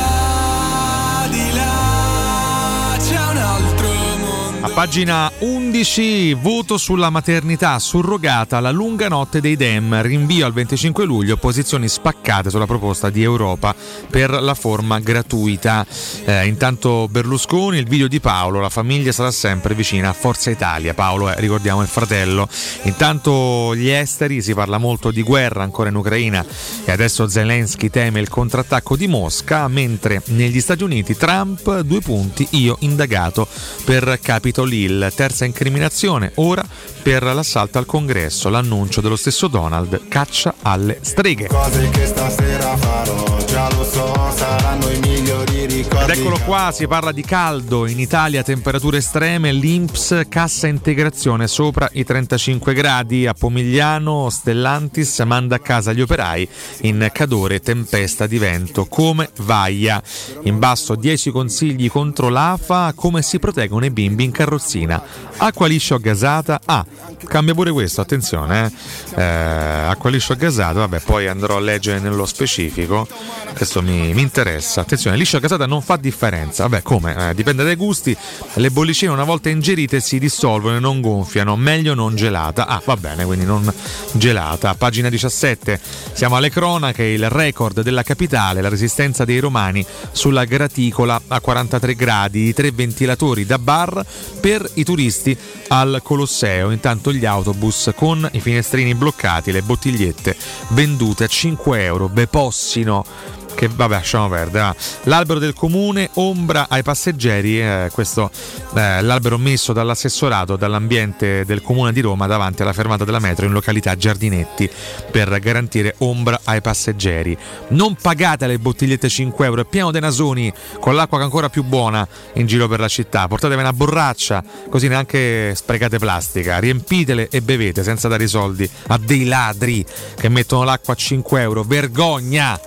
[4.62, 11.06] A pagina 11, voto sulla maternità surrogata, la lunga notte dei Dem, rinvio al 25
[11.06, 13.74] luglio, posizioni spaccate sulla proposta di Europa
[14.10, 15.86] per la forma gratuita.
[16.26, 20.92] Eh, intanto Berlusconi, il video di Paolo, la famiglia sarà sempre vicina a Forza Italia.
[20.92, 22.46] Paolo è, ricordiamo, il fratello.
[22.82, 26.44] Intanto gli esteri, si parla molto di guerra ancora in Ucraina
[26.84, 32.46] e adesso Zelensky teme il contrattacco di Mosca, mentre negli Stati Uniti Trump, due punti,
[32.50, 33.48] io indagato
[33.86, 34.18] per
[34.50, 36.64] Capitol Hill, terza incriminazione ora
[37.02, 41.46] per l'assalto al congresso, l'annuncio dello stesso Donald, caccia alle streghe.
[41.46, 47.12] cose che stasera farò già lo so saranno i migliori Ed eccolo qua, si parla
[47.12, 54.28] di caldo, in Italia temperature estreme, l'Inps cassa integrazione sopra i 35 gradi, a Pomigliano
[54.28, 56.46] Stellantis manda a casa gli operai.
[56.82, 58.84] In cadore tempesta di vento.
[58.84, 60.02] Come vaia.
[60.42, 65.02] In basso 10 consigli contro l'AFA, come si proteggono i bimbi in carrozzina.
[65.38, 66.84] Acqua liscio gasata, ah,
[67.24, 69.20] cambia pure questo, attenzione, eh.
[69.22, 73.08] Eh, acqua liscio gasata, vabbè poi andrò a leggere nello specifico,
[73.54, 74.82] questo mi, mi interessa.
[74.82, 78.16] Attenzione, liscio gasata non fa differenza, vabbè come, eh, dipende dai gusti,
[78.54, 82.96] le bollicine una volta ingerite si dissolvono e non gonfiano, meglio non gelata, ah va
[82.96, 83.72] bene, quindi non
[84.12, 84.74] gelata.
[84.74, 85.80] Pagina 17,
[86.14, 91.94] siamo alle cronache, il record della capitale, la resistenza dei romani sulla graticola a 43
[91.94, 94.04] gradi, i tre ventilatori da bar
[94.40, 95.36] per i turisti
[95.68, 96.72] al Colosseo.
[96.72, 100.36] Intanto gli autobus con i finestrini bloccati, le bottigliette
[100.70, 102.08] vendute a 5 euro.
[102.08, 104.76] Bepossino che vabbè lasciamo perdere va.
[105.02, 108.30] l'albero del comune ombra ai passeggeri eh, questo
[108.74, 113.52] eh, l'albero messo dall'assessorato dall'ambiente del comune di Roma davanti alla fermata della metro in
[113.52, 114.70] località Giardinetti
[115.10, 117.36] per garantire ombra ai passeggeri.
[117.68, 121.50] Non pagate le bottigliette 5 euro è pieno dei nasoni con l'acqua che è ancora
[121.50, 123.28] più buona in giro per la città.
[123.28, 126.58] Portatevi una borraccia così neanche sprecate plastica.
[126.58, 129.84] Riempitele e bevete senza dare i soldi a dei ladri
[130.16, 131.62] che mettono l'acqua a 5 euro.
[131.62, 132.58] Vergogna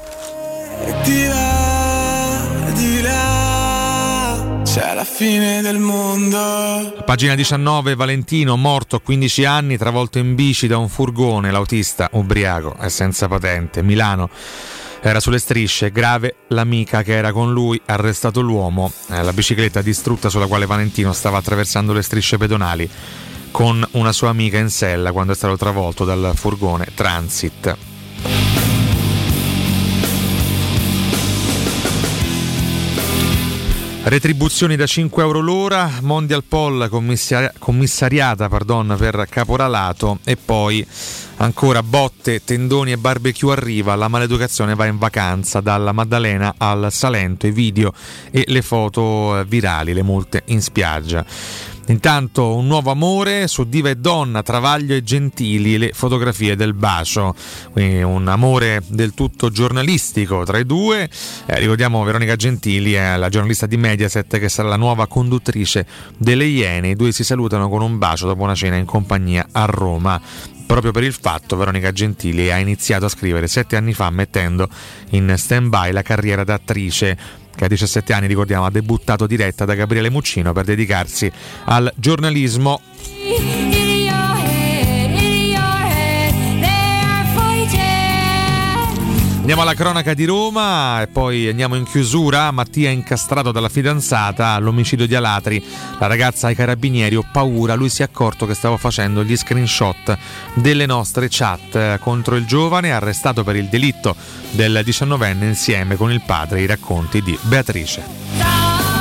[1.03, 2.41] di là,
[2.73, 10.17] di là c'è la fine del mondo Pagina 19, Valentino, morto a 15 anni, travolto
[10.17, 13.83] in bici da un furgone, l'autista ubriaco e senza patente.
[13.83, 14.29] Milano
[15.01, 20.29] era sulle strisce, grave l'amica che era con lui, arrestato l'uomo, eh, la bicicletta distrutta
[20.29, 22.89] sulla quale Valentino stava attraversando le strisce pedonali
[23.51, 28.62] con una sua amica in sella quando è stato travolto dal furgone Transit.
[34.05, 40.85] Retribuzioni da 5 euro l'ora, Mondial Poll commissari- commissariata pardon, per caporalato e poi
[41.37, 47.47] ancora botte, tendoni e barbecue arriva, la maleducazione va in vacanza dalla Maddalena al Salento,
[47.47, 47.93] i video
[48.29, 51.25] e le foto eh, virali, le multe in spiaggia.
[51.87, 57.35] Intanto un nuovo amore su Diva e Donna, Travaglio e Gentili, le fotografie del bacio,
[57.71, 61.09] quindi un amore del tutto giornalistico tra i due.
[61.45, 65.85] Eh, ricordiamo Veronica Gentili è la giornalista di Mediaset che sarà la nuova conduttrice
[66.17, 66.91] delle Iene.
[66.91, 70.21] I due si salutano con un bacio dopo una cena in compagnia a Roma
[70.65, 74.67] proprio per il fatto Veronica Gentili ha iniziato a scrivere sette anni fa mettendo
[75.09, 80.09] in stand-by la carriera d'attrice che a 17 anni, ricordiamo, ha debuttato diretta da Gabriele
[80.09, 81.31] Muccino per dedicarsi
[81.65, 83.82] al giornalismo.
[89.43, 92.49] Andiamo alla cronaca di Roma e poi andiamo in chiusura.
[92.51, 95.61] Mattia è incastrato dalla fidanzata all'omicidio di Alatri.
[95.99, 97.73] La ragazza ai carabinieri ho paura.
[97.73, 100.17] Lui si è accorto che stavo facendo gli screenshot
[100.53, 104.15] delle nostre chat contro il giovane arrestato per il delitto
[104.51, 106.61] del 19enne insieme con il padre.
[106.61, 108.92] I racconti di Beatrice.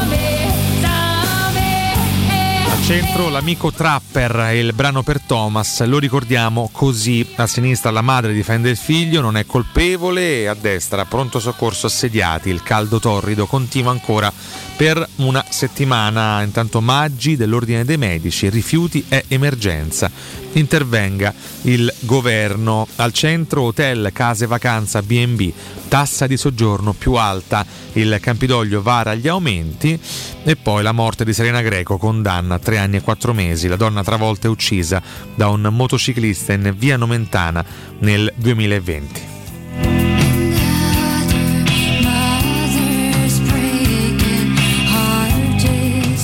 [2.82, 8.70] Centro l'amico Trapper, il brano per Thomas, lo ricordiamo così, a sinistra la madre difende
[8.70, 13.92] il figlio, non è colpevole e a destra pronto soccorso assediati, il caldo torrido continua
[13.92, 14.32] ancora
[14.82, 20.10] per una settimana, intanto Maggi dell'ordine dei medici, rifiuti è emergenza.
[20.54, 22.88] intervenga il governo.
[22.96, 25.52] Al centro hotel, case vacanza, B&B,
[25.86, 29.96] tassa di soggiorno più alta, il Campidoglio vara gli aumenti
[30.42, 33.68] e poi la morte di Serena Greco condanna a tre anni e quattro mesi.
[33.68, 35.00] La donna travolta e uccisa
[35.36, 37.64] da un motociclista in via Nomentana
[38.00, 39.31] nel 2020.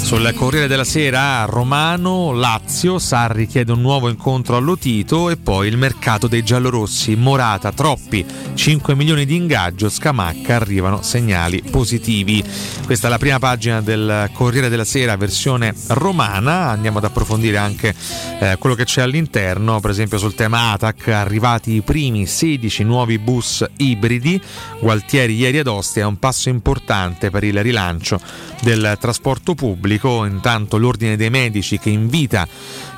[0.09, 5.77] Sul Corriere della Sera, Romano, Lazio, Sarri chiede un nuovo incontro all'Otito e poi il
[5.77, 12.43] mercato dei giallorossi, Morata, troppi, 5 milioni di ingaggio, Scamacca, arrivano segnali positivi.
[12.87, 17.95] Questa è la prima pagina del Corriere della Sera, versione romana, andiamo ad approfondire anche
[18.41, 23.19] eh, quello che c'è all'interno, per esempio sul tema ATAC, arrivati i primi 16 nuovi
[23.19, 24.41] bus ibridi,
[24.81, 28.19] Gualtieri ieri ad Ostia, è un passo importante per il rilancio
[28.63, 32.47] del trasporto pubblico intanto l'ordine dei medici che invita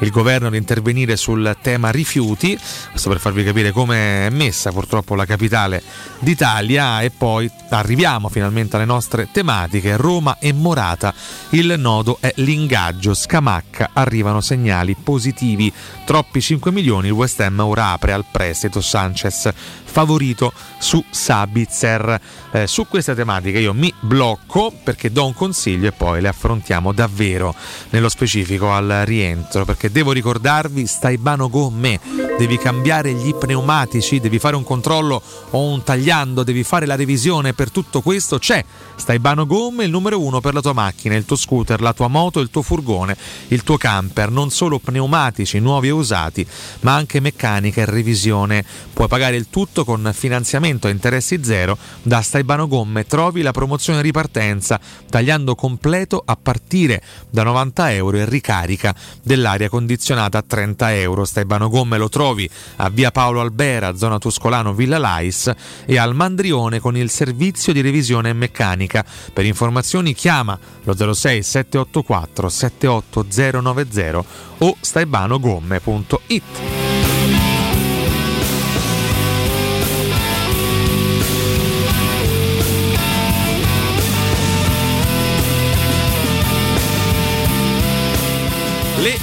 [0.01, 2.59] il governo ad intervenire sul tema rifiuti,
[2.91, 5.83] questo per farvi capire come è messa purtroppo la capitale
[6.19, 11.15] d'Italia e poi arriviamo finalmente alle nostre tematiche, Roma e Morata,
[11.51, 15.73] il nodo è l'ingaggio, Scamacca, arrivano segnali positivi,
[16.05, 18.81] troppi 5 milioni, il West Ham ora apre al prestito.
[18.81, 19.53] Sanchez
[19.85, 22.21] favorito su Sabitzer.
[22.53, 26.90] Eh, su queste tematiche io mi blocco perché do un consiglio e poi le affrontiamo
[26.93, 27.55] davvero
[27.91, 32.01] nello specifico al rientro perché devo ricordarvi Staibano Gomme,
[32.39, 37.53] devi cambiare gli pneumatici, devi fare un controllo o un tagliando, devi fare la revisione,
[37.53, 38.39] per tutto questo.
[38.39, 38.65] C'è
[39.01, 42.39] Staibano Gomme, il numero uno per la tua macchina, il tuo scooter, la tua moto,
[42.39, 43.17] il tuo furgone,
[43.49, 46.47] il tuo camper, non solo pneumatici nuovi e usati,
[46.81, 48.63] ma anche meccanica e revisione.
[48.93, 53.07] Puoi pagare il tutto con finanziamento a interessi zero da Staibano Gomme.
[53.07, 54.79] Trovi la promozione ripartenza
[55.09, 61.25] tagliando completo a partire da 90 euro e ricarica dell'aria condizionata a 30 euro.
[61.25, 65.51] Staibano Gomme lo trovi a via Paolo Albera, zona Tuscolano Villa Lais
[65.87, 68.90] e al Mandrione con il servizio di revisione meccanica.
[69.33, 74.25] Per informazioni chiama lo 06 784 78090
[74.59, 76.90] o staibanogomme.it.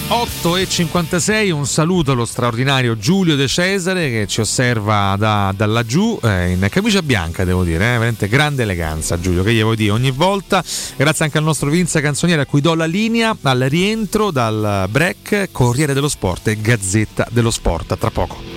[0.10, 6.51] 8.56, un saluto allo straordinario Giulio De Cesare che ci osserva da, da laggiù eh,
[6.51, 10.12] in camicia bianca, devo dire, eh, veramente grande eleganza Giulio, che gli vuoi dire ogni
[10.12, 10.64] volta.
[10.95, 15.49] Grazie anche al nostro Vinza Canzoniere a cui do la linea al rientro dal break
[15.51, 17.91] Corriere dello Sport e Gazzetta dello Sport.
[17.91, 18.57] A tra poco.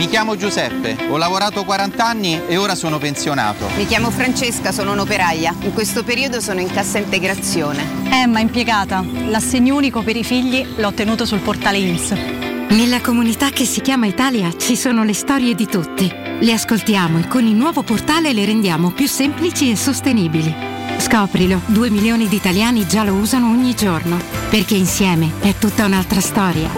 [0.00, 3.68] Mi chiamo Giuseppe, ho lavorato 40 anni e ora sono pensionato.
[3.76, 5.54] Mi chiamo Francesca, sono un'operaia.
[5.60, 7.84] In questo periodo sono in cassa integrazione.
[8.10, 9.04] Emma, impiegata.
[9.26, 12.12] L'assegno unico per i figli l'ho ottenuto sul portale INPS.
[12.70, 16.10] Nella comunità che si chiama Italia ci sono le storie di tutti.
[16.10, 20.54] Le ascoltiamo e con il nuovo portale le rendiamo più semplici e sostenibili.
[20.96, 26.22] Scoprilo, 2 milioni di italiani già lo usano ogni giorno, perché insieme è tutta un'altra
[26.22, 26.70] storia.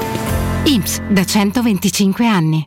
[0.64, 2.66] INPS da 125 anni.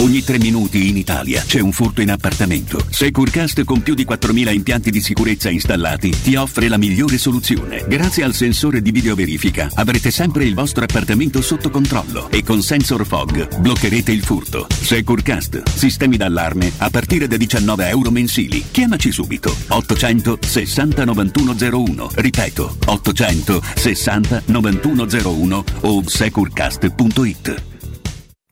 [0.00, 2.82] Ogni tre minuti in Italia c'è un furto in appartamento.
[2.88, 7.84] Securcast con più di 4.000 impianti di sicurezza installati ti offre la migliore soluzione.
[7.86, 13.04] Grazie al sensore di videoverifica avrete sempre il vostro appartamento sotto controllo e con Sensor
[13.04, 14.66] Fog bloccherete il furto.
[14.70, 18.64] Securcast, sistemi d'allarme a partire da 19 euro mensili.
[18.70, 22.10] Chiamaci subito 860 9101.
[22.14, 27.79] Ripeto 860 9101 o securcast.it.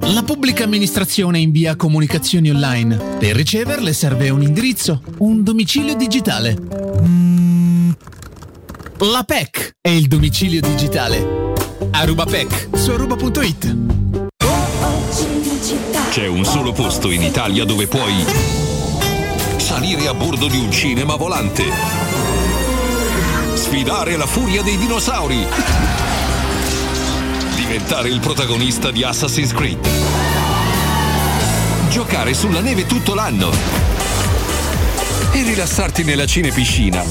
[0.00, 2.96] La pubblica amministrazione invia comunicazioni online.
[3.18, 6.56] Per riceverle serve un indirizzo, un domicilio digitale.
[7.00, 7.90] Mm,
[8.98, 11.52] La PEC è il domicilio digitale.
[11.90, 13.76] Aruba PEC su aruba.it.
[16.10, 18.24] C'è un solo posto in Italia dove puoi
[19.56, 21.64] salire a bordo di un cinema volante,
[23.54, 25.44] sfidare la furia dei dinosauri,
[27.74, 29.84] diventare il protagonista di Assassin's Creed,
[31.90, 33.93] giocare sulla neve tutto l'anno
[35.34, 37.04] e rilassarti nella cinepiscina.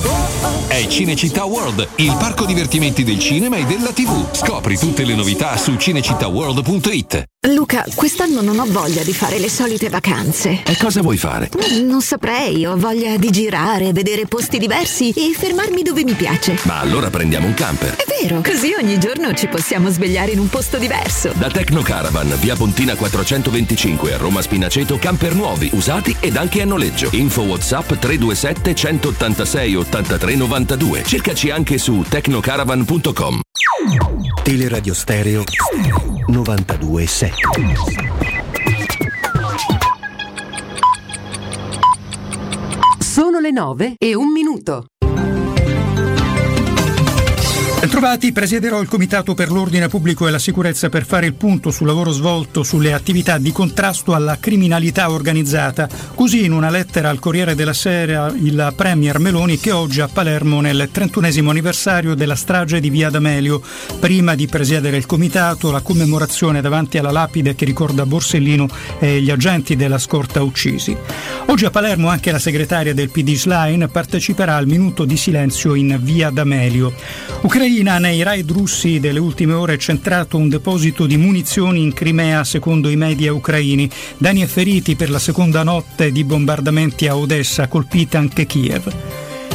[0.67, 4.33] È Cinecittà World, il parco divertimenti del cinema e della TV.
[4.33, 7.23] Scopri tutte le novità su cinecittàworld.it.
[7.53, 10.61] Luca, quest'anno non ho voglia di fare le solite vacanze.
[10.65, 11.49] E cosa vuoi fare?
[11.73, 16.57] Mm, Non saprei, ho voglia di girare, vedere posti diversi e fermarmi dove mi piace.
[16.63, 17.95] Ma allora prendiamo un camper.
[17.97, 21.33] È vero, così ogni giorno ci possiamo svegliare in un posto diverso.
[21.35, 26.65] Da Tecno Caravan, via Pontina 425 a Roma Spinaceto, camper nuovi, usati ed anche a
[26.65, 27.09] noleggio.
[27.11, 31.03] Info WhatsApp 327 186 83 92.
[31.03, 33.39] Cercaci anche su tecnocaravan.com.
[34.43, 35.43] Teleradio Stereo
[36.29, 37.31] 92.7
[42.99, 44.85] Sono le 9 e un minuto.
[47.89, 51.85] Trovati, presiederò il Comitato per l'Ordine Pubblico e la Sicurezza per fare il punto sul
[51.85, 55.89] lavoro svolto sulle attività di contrasto alla criminalità organizzata.
[56.15, 60.61] Così in una lettera al Corriere della Sera il Premier Meloni che oggi a Palermo
[60.61, 63.61] nel 31 anniversario della strage di Via D'Amelio.
[63.99, 68.67] Prima di presiedere il Comitato, la commemorazione davanti alla lapide che ricorda Borsellino
[68.99, 70.95] e gli agenti della scorta uccisi.
[71.47, 75.99] Oggi a Palermo anche la segretaria del PD Schlein parteciperà al minuto di silenzio in
[76.01, 76.93] Via D'Amelio.
[77.41, 82.43] Ucraina nei raid russi delle ultime ore è centrato un deposito di munizioni in Crimea
[82.43, 83.89] secondo i media ucraini.
[84.17, 88.93] Danni e feriti per la seconda notte di bombardamenti a Odessa, colpita anche Kiev.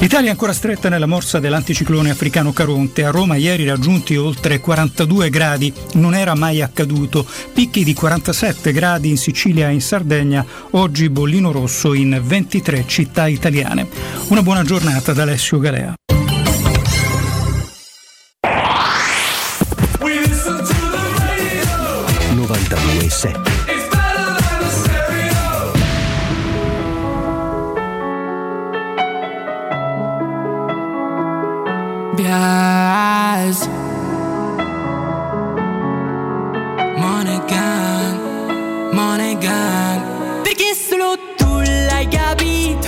[0.00, 3.04] L'Italia è ancora stretta nella morsa dell'anticiclone africano Caronte.
[3.04, 7.24] A Roma ieri raggiunti oltre 42 gradi, non era mai accaduto.
[7.52, 13.26] Picchi di 47 gradi in Sicilia e in Sardegna, oggi bollino rosso in 23 città
[13.26, 13.88] italiane.
[14.28, 15.94] Una buona giornata da Alessio Galea.
[22.68, 23.88] 92.7 It's
[32.30, 33.66] eyes.
[36.98, 40.42] Money gang, money gang.
[40.42, 42.87] Perché solo tu l'hai capito.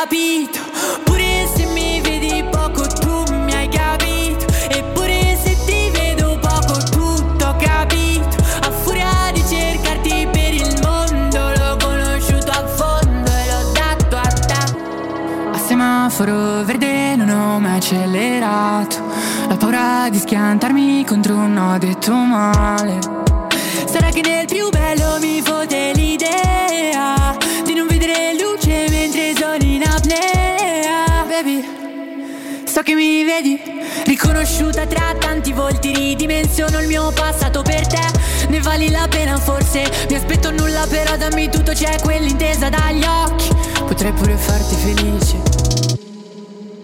[0.00, 0.60] Capito.
[1.04, 4.44] Pure se mi vedi poco, tu mi hai capito.
[4.68, 8.36] Eppure se ti vedo poco, tutto ho capito.
[8.60, 14.28] A furia di cercarti per il mondo, l'ho conosciuto a fondo e l'ho dato a
[14.48, 14.76] te.
[15.52, 18.96] A semaforo verde non ho mai accelerato.
[19.48, 22.98] La paura di schiantarmi contro un no detto male.
[23.86, 26.57] Sarà che nel più bello mi fote l'idea
[32.88, 33.60] che mi vedi,
[34.06, 38.00] riconosciuta tra tanti volti, ridimensiono il mio passato per te.
[38.48, 43.50] Ne vali la pena forse, mi aspetto nulla però dammi tutto, c'è quell'intesa dagli occhi.
[43.80, 45.36] Potrei pure farti felice.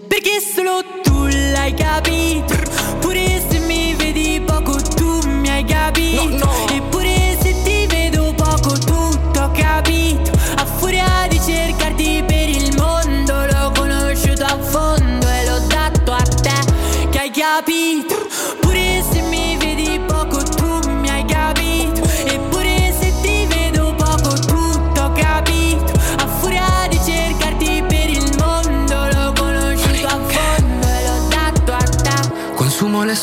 [0.07, 2.54] Perché solo tu l'hai capito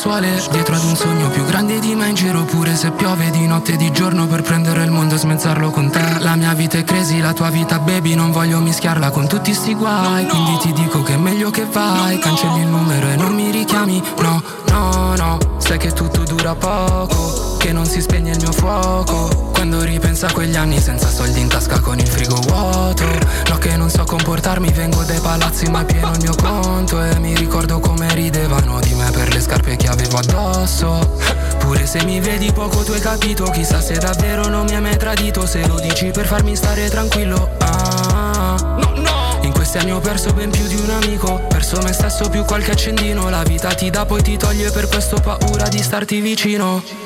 [0.03, 2.91] Consumo le suole dietro ad un sogno più grande di me in giro pure se
[2.91, 6.17] piove di notte e di giorno per prendere il mondo e smezzarlo con te.
[6.19, 9.73] La mia vita è crazy, la tua vita baby, non voglio mischiarla con tutti sti
[9.73, 10.27] guai.
[10.27, 14.03] Quindi ti dico che è meglio che vai, cancelli il numero e non mi richiami.
[14.19, 19.42] No, no, no, sai che tutto dura poco, che non si spegne il mio fuoco.
[19.63, 23.05] Quando ripenso a quegli anni senza soldi in tasca con il frigo vuoto.
[23.47, 27.17] No che non so comportarmi, vengo dai palazzi ma è pieno il mio conto E
[27.19, 31.17] mi ricordo come ridevano di me per le scarpe che avevo addosso
[31.59, 34.97] Pure se mi vedi poco tu hai capito Chissà se davvero non mi hai mai
[34.97, 39.39] tradito Se lo dici per farmi stare tranquillo ah, no, no.
[39.43, 42.71] In questi anni ho perso ben più di un amico Perso me stesso più qualche
[42.71, 47.02] accendino La vita ti dà poi ti toglie per questo paura di starti vicino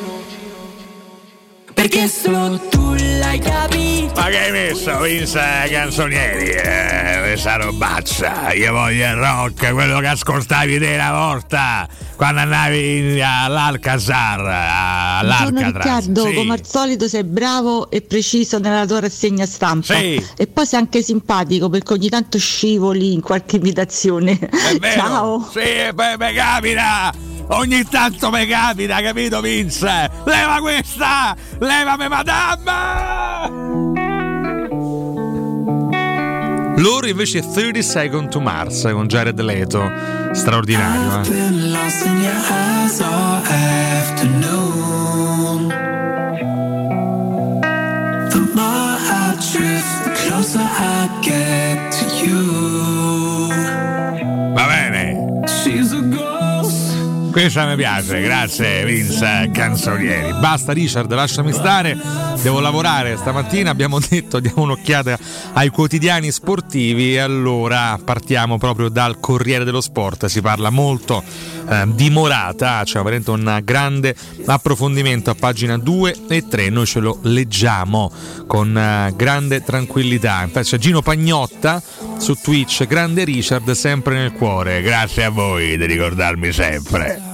[1.98, 6.50] Perché solo tu l'hai capito Ma che hai messo, Vince Canzonieri?
[6.52, 8.54] Eh, questa robazza.
[8.54, 15.74] Io voglio il rock, quello che ascoltavi te una volta quando andavi all'Alcazar, all'Alcatraz.
[15.74, 16.34] Riccardo, Sì.
[16.36, 20.24] come al solito sei bravo e preciso nella tua rassegna stampa Sì.
[20.38, 24.38] e poi sei anche simpatico perché ogni tanto scivoli in qualche imitazione.
[24.93, 25.50] Ciao.
[25.52, 27.37] Sì, e poi mi capita!
[27.50, 30.10] Ogni tanto mi capita, capito Vince?
[30.26, 31.36] Leva questa!
[31.60, 33.76] Levami madame!
[36.78, 39.91] Loro invece 30 Second to Mars con Jared Leto.
[40.34, 41.24] Straordinario, eh.
[57.38, 60.34] Questa mi piace, grazie Vince Canzonieri.
[60.40, 61.96] Basta Richard, lasciami stare,
[62.42, 65.16] devo lavorare stamattina, abbiamo detto diamo un'occhiata
[65.54, 67.14] ai quotidiani sportivi.
[67.14, 71.24] E allora partiamo proprio dal Corriere dello Sport, si parla molto
[71.70, 74.16] eh, di Morata, c'è veramente un grande
[74.48, 78.12] approfondimento a pagina 2 e 3, noi ce lo leggiamo
[78.48, 81.84] con eh, grande tranquillità, infatti c'è Gino Pagnotta
[82.18, 87.26] su Twitch, grande Richard sempre nel cuore, Grazie a voi di ricordarmi sempre.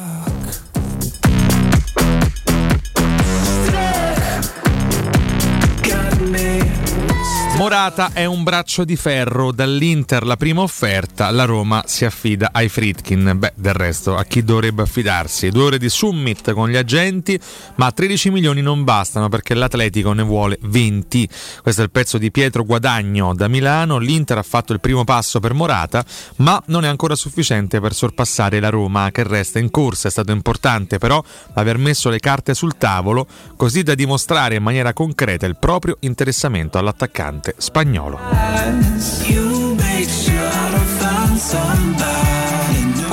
[7.55, 12.67] Morata è un braccio di ferro, dall'Inter la prima offerta, la Roma si affida ai
[12.67, 13.35] Fritkin.
[13.37, 15.49] Beh, del resto, a chi dovrebbe affidarsi?
[15.49, 17.39] Due ore di summit con gli agenti,
[17.75, 21.29] ma 13 milioni non bastano perché l'Atletico ne vuole 20.
[21.61, 23.99] Questo è il pezzo di Pietro Guadagno da Milano.
[23.99, 26.03] L'Inter ha fatto il primo passo per Morata,
[26.37, 30.07] ma non è ancora sufficiente per sorpassare la Roma, che resta in corsa.
[30.07, 31.23] È stato importante però
[31.53, 36.79] aver messo le carte sul tavolo, così da dimostrare in maniera concreta il proprio interessamento
[36.79, 38.19] all'attaccante spagnolo.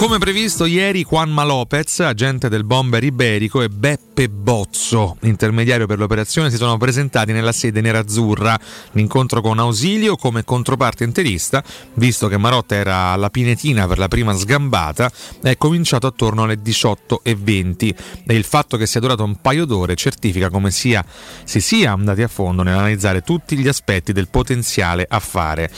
[0.01, 6.49] Come previsto ieri Juanma Lopez, agente del bomber iberico, e Beppe Bozzo, intermediario per l'operazione,
[6.51, 8.59] si sono presentati nella sede nerazzurra.
[8.93, 11.63] L'incontro con Ausilio come controparte interista,
[11.97, 17.95] visto che Marotta era alla Pinetina per la prima sgambata, è cominciato attorno alle 18.20
[18.27, 21.05] e il fatto che sia durato un paio d'ore certifica come sia,
[21.45, 25.71] si sia andati a fondo nell'analizzare tutti gli aspetti del potenziale affare.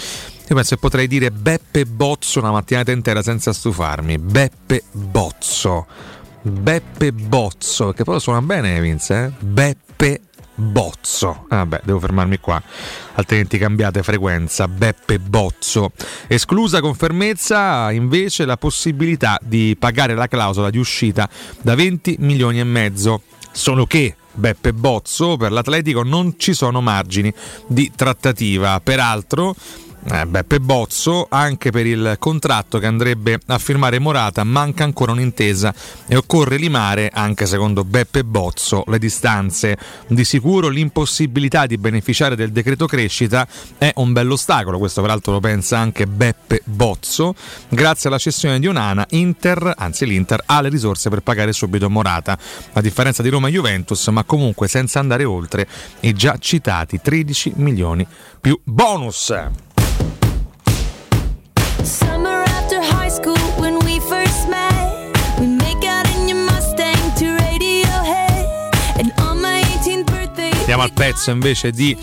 [0.49, 4.19] Io penso che potrei dire Beppe Bozzo una mattinata intera senza stufarmi.
[4.19, 5.87] Beppe Bozzo.
[6.43, 9.45] Beppe Bozzo, che poi suona bene Vince, eh?
[9.45, 10.21] Beppe
[10.55, 11.47] Bozzo.
[11.49, 12.63] Ah, Vabbè, devo fermarmi qua,
[13.15, 14.69] altrimenti cambiate frequenza.
[14.69, 15.93] Beppe Bozzo.
[16.27, 21.29] Esclusa con fermezza invece la possibilità di pagare la clausola di uscita
[21.61, 23.23] da 20 milioni e mezzo.
[23.53, 27.33] Solo che Beppe Bozzo per l'Atletico non ci sono margini
[27.67, 28.81] di trattativa.
[28.81, 29.55] Peraltro
[30.11, 35.73] eh, Beppe Bozzo, anche per il contratto che andrebbe a firmare Morata, manca ancora un'intesa
[36.07, 39.77] e occorre limare, anche secondo Beppe Bozzo, le distanze.
[40.09, 43.47] Di sicuro l'impossibilità di beneficiare del decreto crescita
[43.79, 47.35] è un bell'ostacolo, questo peraltro lo pensa anche Beppe Bozzo.
[47.69, 52.37] Grazie alla cessione di Onana, Inter, anzi l'Inter, ha le risorse per pagare subito Morata,
[52.73, 55.67] a differenza di Roma e Juventus, ma comunque senza andare oltre
[56.01, 58.07] i già citati 13 milioni
[58.41, 59.33] più bonus.
[61.93, 62.22] Summer
[70.63, 71.95] Andiamo al pezzo invece di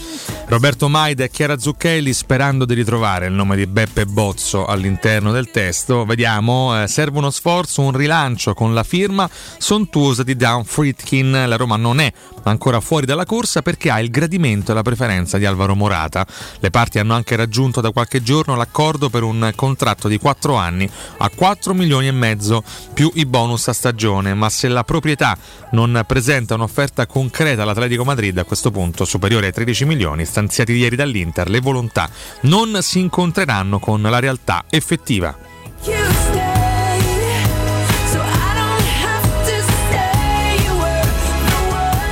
[0.47, 5.49] Roberto Maida e Chiara Zucchelli sperando di ritrovare il nome di Beppe Bozzo all'interno del
[5.49, 6.03] testo.
[6.03, 11.45] Vediamo, eh, serve uno sforzo, un rilancio con la firma sontuosa di Dan Friedkin.
[11.47, 12.11] La Roma non è
[12.43, 16.25] ancora fuori dalla corsa perché ha il gradimento e la preferenza di Alvaro Morata.
[16.59, 20.89] Le parti hanno anche raggiunto da qualche giorno l'accordo per un contratto di 4 anni
[21.19, 25.37] a 4 milioni e mezzo più i bonus a stagione, ma se la proprietà
[25.71, 30.95] non presenta un'offerta concreta all'Atletico Madrid a questo punto superiore ai 13 milioni stanziati ieri
[30.95, 32.09] dall'Inter, le volontà
[32.41, 36.28] non si incontreranno con la realtà effettiva.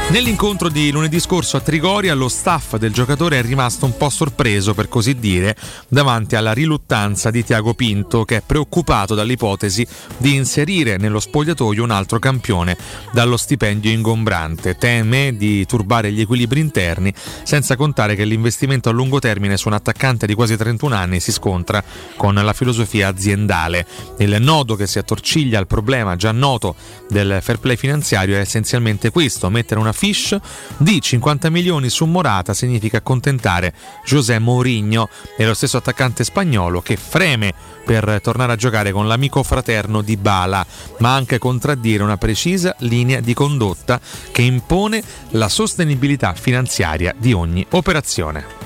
[0.10, 4.74] Nell'incontro di lunedì scorso a Trigoria lo staff del giocatore è rimasto un po' sorpreso,
[4.74, 5.53] per così dire,
[5.89, 9.86] davanti alla riluttanza di Tiago Pinto che è preoccupato dall'ipotesi
[10.16, 12.78] di inserire nello spogliatoio un altro campione
[13.12, 14.78] dallo stipendio ingombrante.
[14.78, 19.74] Teme di turbare gli equilibri interni, senza contare che l'investimento a lungo termine su un
[19.74, 21.84] attaccante di quasi 31 anni si scontra
[22.16, 23.86] con la filosofia aziendale.
[24.20, 26.76] Il nodo che si attorciglia al problema già noto
[27.10, 30.38] del fair play finanziario è essenzialmente questo, mettere una fish
[30.78, 33.74] di 50 milioni su Morata significa accontentare
[34.06, 37.52] José Mourinho e lo stesso attaccante spagnolo che freme
[37.84, 40.64] per tornare a giocare con l'amico fraterno di Bala,
[41.00, 44.00] ma anche contraddire una precisa linea di condotta
[44.32, 48.57] che impone la sostenibilità finanziaria di ogni operazione.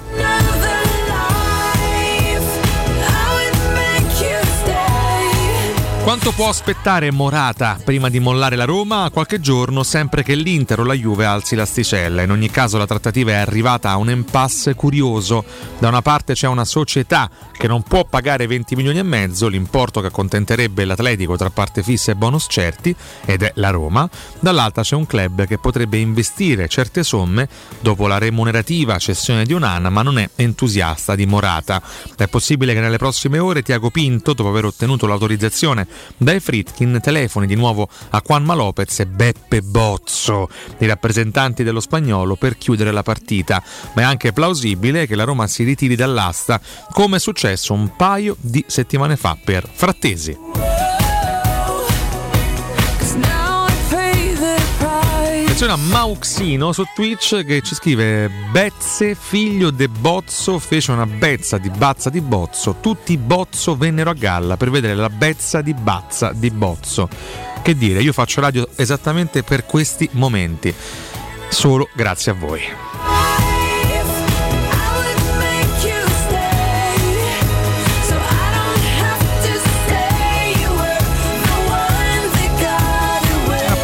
[6.04, 9.12] Quanto può aspettare Morata prima di mollare la Roma?
[9.14, 12.24] Qualche giorno, sempre che l'Inter o la Juve alzi l'asticella.
[12.24, 15.46] In ogni caso la trattativa è arrivata a un impasse curioso.
[15.78, 20.02] Da una parte c'è una società che non può pagare 20 milioni e mezzo, l'importo
[20.02, 22.94] che accontenterebbe l'Atletico tra parte fissa e bonus certi,
[23.24, 24.10] ed è la Roma.
[24.40, 27.48] Dall'altra c'è un club che potrebbe investire certe somme
[27.80, 31.80] dopo la remunerativa cessione di Onana, ma non è entusiasta di Morata.
[32.18, 37.48] È possibile che nelle prossime ore Tiago Pinto, dopo aver ottenuto l'autorizzazione dai Fritkin, telefoni
[37.48, 43.04] di nuovo a Juanma Lopez e Beppe Bozzo, i rappresentanti dello spagnolo, per chiudere la
[43.04, 43.64] partita.
[43.94, 46.60] Ma è anche plausibile che la Roma si ritiri dall'asta,
[46.92, 51.01] come è successo un paio di settimane fa per Frattesi.
[55.62, 61.60] Attenzione a Mauxino su Twitch che ci scrive Bezze, figlio de Bozzo, fece una bezza
[61.60, 62.78] di Bazza di Bozzo.
[62.82, 67.08] Tutti Bozzo vennero a galla per vedere la bezza di Bazza di Bozzo.
[67.62, 70.74] Che dire, io faccio radio esattamente per questi momenti.
[71.50, 73.41] Solo grazie a voi.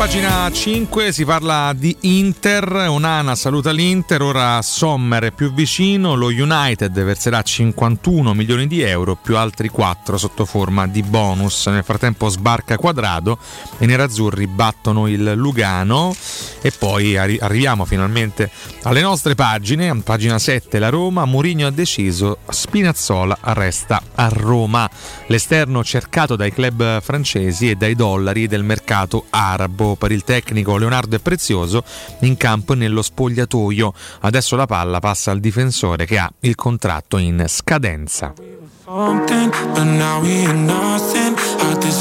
[0.07, 6.27] Pagina 5 si parla di Inter, Onana saluta l'Inter, ora Sommer è più vicino, lo
[6.27, 11.67] United verserà 51 milioni di euro più altri 4 sotto forma di bonus.
[11.67, 13.38] Nel frattempo sbarca Quadrado
[13.79, 16.15] i nerazzurri battono il Lugano
[16.61, 18.49] e poi arri- arriviamo finalmente
[18.84, 24.89] alle nostre pagine, pagina 7 la Roma, Mourinho ha deciso, Spinazzola resta a Roma.
[25.25, 31.15] L'esterno cercato dai club francesi e dai dollari del mercato arabo per il tecnico Leonardo
[31.15, 31.84] è prezioso
[32.19, 33.94] in campo e nello spogliatoio.
[34.22, 38.34] Adesso la palla passa al difensore che ha il contratto in scadenza.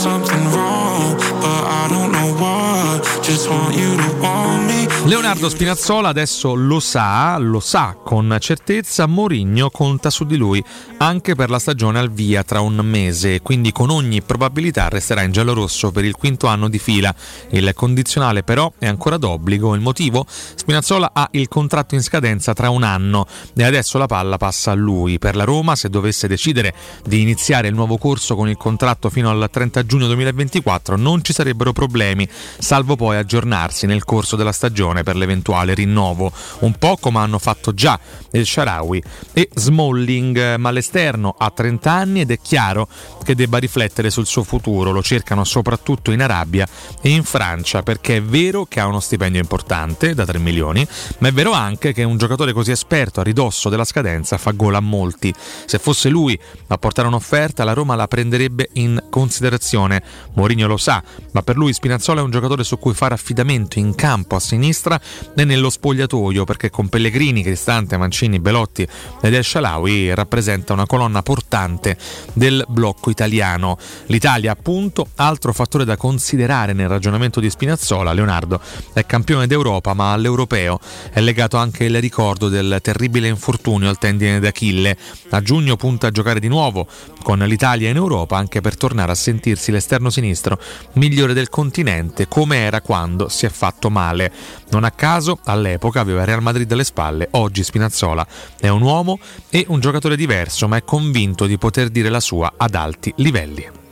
[0.07, 0.47] something,
[5.05, 10.63] Leonardo Spinazzola adesso lo sa, lo sa con certezza, Mourinho conta su di lui
[10.99, 15.33] anche per la stagione al via tra un mese, quindi con ogni probabilità resterà in
[15.33, 17.15] giallorosso per il quinto anno di fila.
[17.51, 20.25] Il condizionale però è ancora d'obbligo, il motivo?
[20.27, 24.75] Spinazzola ha il contratto in scadenza tra un anno e adesso la palla passa a
[24.75, 25.19] lui.
[25.19, 26.75] Per la Roma, se dovesse decidere
[27.05, 31.33] di iniziare il nuovo corso con il contratto fino al 30 giugno 2024 non ci
[31.33, 32.27] sarebbero problemi,
[32.59, 36.31] salvo poi aggiornarsi nel corso della stagione per l'eventuale rinnovo,
[36.61, 37.99] un po' come hanno fatto già
[38.33, 39.03] il Sharawi
[39.33, 42.89] e Smalling, ma l'esterno ha 30 anni ed è chiaro
[43.25, 46.69] che debba riflettere sul suo futuro, lo cercano soprattutto in Arabia
[47.01, 50.87] e in Francia perché è vero che ha uno stipendio importante da 3 milioni,
[51.19, 54.79] ma è vero anche che un giocatore così esperto a ridosso della scadenza fa gola
[54.79, 55.35] a molti.
[55.65, 56.39] Se fosse lui
[56.69, 60.03] a portare un'offerta, la Roma la prenderebbe in considerazione.
[60.35, 61.03] Mourinho lo sa,
[61.33, 65.01] ma per lui Spinazzola è un giocatore su cui fare affidamento in campo a sinistra
[65.35, 68.87] e nello spogliatoio, perché con Pellegrini, Cristante, Mancini, Belotti
[69.23, 71.97] ed El Shalawi rappresenta una colonna portante
[72.33, 73.79] del blocco italiano.
[74.07, 78.13] L'Italia, appunto, altro fattore da considerare nel ragionamento di Spinazzola.
[78.13, 78.61] Leonardo
[78.93, 80.79] è campione d'Europa, ma all'europeo
[81.11, 84.97] è legato anche il ricordo del terribile infortunio al tendine d'Achille.
[85.31, 86.87] A giugno punta a giocare di nuovo
[87.23, 90.61] con l'Italia in Europa anche per tornare a sentirsi l'esterno sinistro
[90.93, 94.33] migliore del continente come era quando si è fatto male.
[94.71, 98.27] Non a caso all'epoca aveva Real Madrid alle spalle, oggi Spinazzola
[98.59, 99.19] è un uomo
[99.49, 103.85] e un giocatore diverso ma è convinto di poter dire la sua ad alti livelli.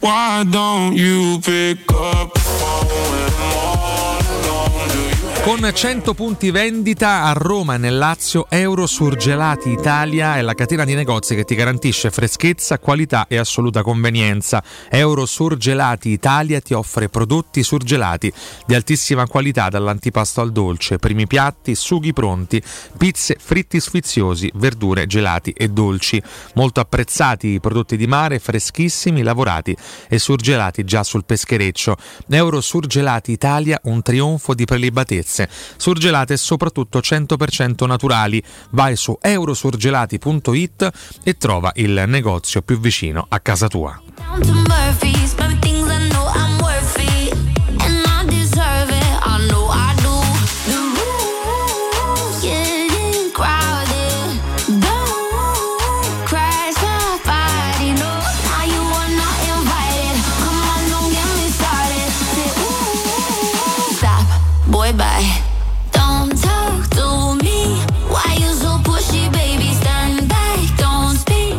[0.00, 2.29] Why don't you pick up
[5.42, 10.84] Con 100 punti vendita a Roma e nel Lazio, Euro Surgelati Italia è la catena
[10.84, 14.62] di negozi che ti garantisce freschezza, qualità e assoluta convenienza.
[14.90, 18.30] Euro Surgelati Italia ti offre prodotti surgelati
[18.66, 22.62] di altissima qualità dall'antipasto al dolce, primi piatti, sughi pronti,
[22.96, 26.22] pizze, fritti sfiziosi, verdure, gelati e dolci.
[26.54, 29.74] Molto apprezzati i prodotti di mare, freschissimi, lavorati
[30.06, 31.96] e surgelati già sul peschereccio.
[32.28, 34.66] Euro Surgelati Italia, un trionfo di
[35.30, 35.48] prelibatezze.
[35.76, 38.42] Surgelate soprattutto 100% naturali.
[38.70, 40.90] Vai su eurosurgelati.it
[41.22, 44.00] e trova il negozio più vicino a casa tua.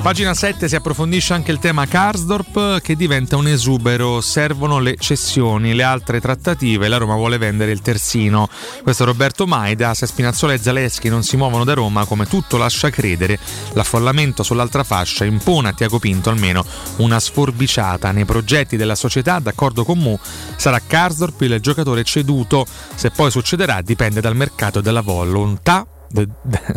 [0.02, 5.76] Pagina 7 si approfondisce anche il tema Karsdorp che diventa un esubero, servono le cessioni,
[5.76, 8.49] le altre trattative, la Roma vuole vendere il terzino.
[8.82, 12.57] Questo è Roberto Maida, se Spinazzola e Zaleschi non si muovono da Roma come tutto
[12.57, 13.38] lascia credere,
[13.73, 16.65] l'affollamento sull'altra fascia impone a Tiago Pinto almeno
[16.98, 18.11] una sforbiciata.
[18.11, 20.18] Nei progetti della società, d'accordo con Mu
[20.56, 22.65] sarà Karsdorp il giocatore ceduto,
[22.95, 26.27] se poi succederà dipende dal mercato e dalla volontà de-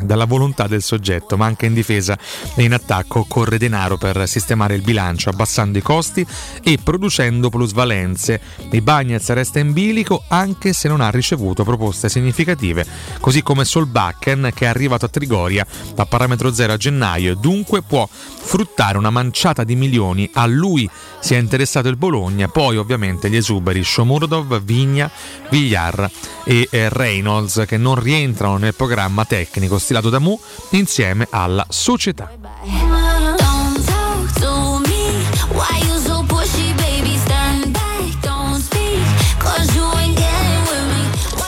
[0.02, 2.16] dalla volontà del soggetto, ma anche in difesa
[2.54, 6.26] e in attacco occorre denaro per sistemare il bilancio, abbassando i costi
[6.62, 8.40] e producendo plusvalenze.
[8.70, 12.86] I Bagnets resta in bilico anche se non ha ricevuto proposte significative,
[13.20, 15.66] così come Solbakken che è arrivato a Trigoria
[15.96, 20.28] a parametro zero a gennaio e dunque può fruttare una manciata di milioni.
[20.34, 20.88] A lui
[21.20, 25.10] si è interessato il Bologna, poi ovviamente gli esuberi Shomurodov, Vigna,
[25.50, 26.10] Villar
[26.44, 30.38] e eh, Reynolds che non rientrano nel programma tecnico stilato da Mu
[30.70, 33.23] insieme alla società.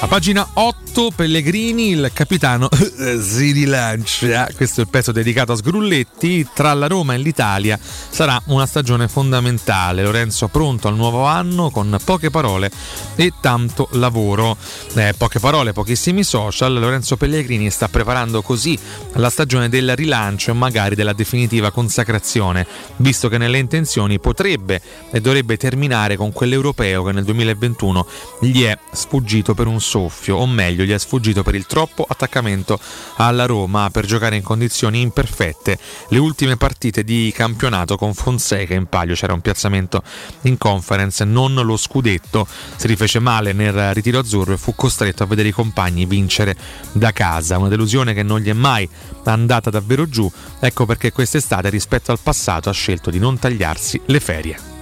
[0.06, 2.68] A pagina 8, Pellegrini, il capitano
[3.20, 4.48] si rilancia.
[4.54, 6.46] Questo è il pezzo dedicato a Sgrulletti.
[6.54, 10.04] Tra la Roma e l'Italia sarà una stagione fondamentale.
[10.04, 12.70] Lorenzo pronto al nuovo anno con poche parole
[13.16, 14.56] e tanto lavoro.
[14.94, 16.78] Eh, poche parole, pochissimi social.
[16.78, 18.78] Lorenzo Pellegrini sta preparando così
[19.14, 22.64] la stagione del rilancio e magari della definitiva consacrazione,
[22.98, 24.80] visto che nelle intenzioni potrebbe
[25.10, 28.06] e dovrebbe terminare con quell'europeo che nel 2021
[28.42, 32.78] gli è sfuggito per un soffio, o meglio gli è sfuggito per il troppo attaccamento
[33.16, 35.78] alla Roma per giocare in condizioni imperfette.
[36.10, 40.02] Le ultime partite di campionato con Fonseca in palio c'era un piazzamento
[40.42, 42.46] in conference, non lo scudetto,
[42.76, 46.54] si rifece male nel ritiro azzurro e fu costretto a vedere i compagni vincere
[46.92, 48.86] da casa, una delusione che non gli è mai
[49.24, 54.20] andata davvero giù, ecco perché quest'estate rispetto al passato ha scelto di non tagliarsi le
[54.20, 54.75] ferie.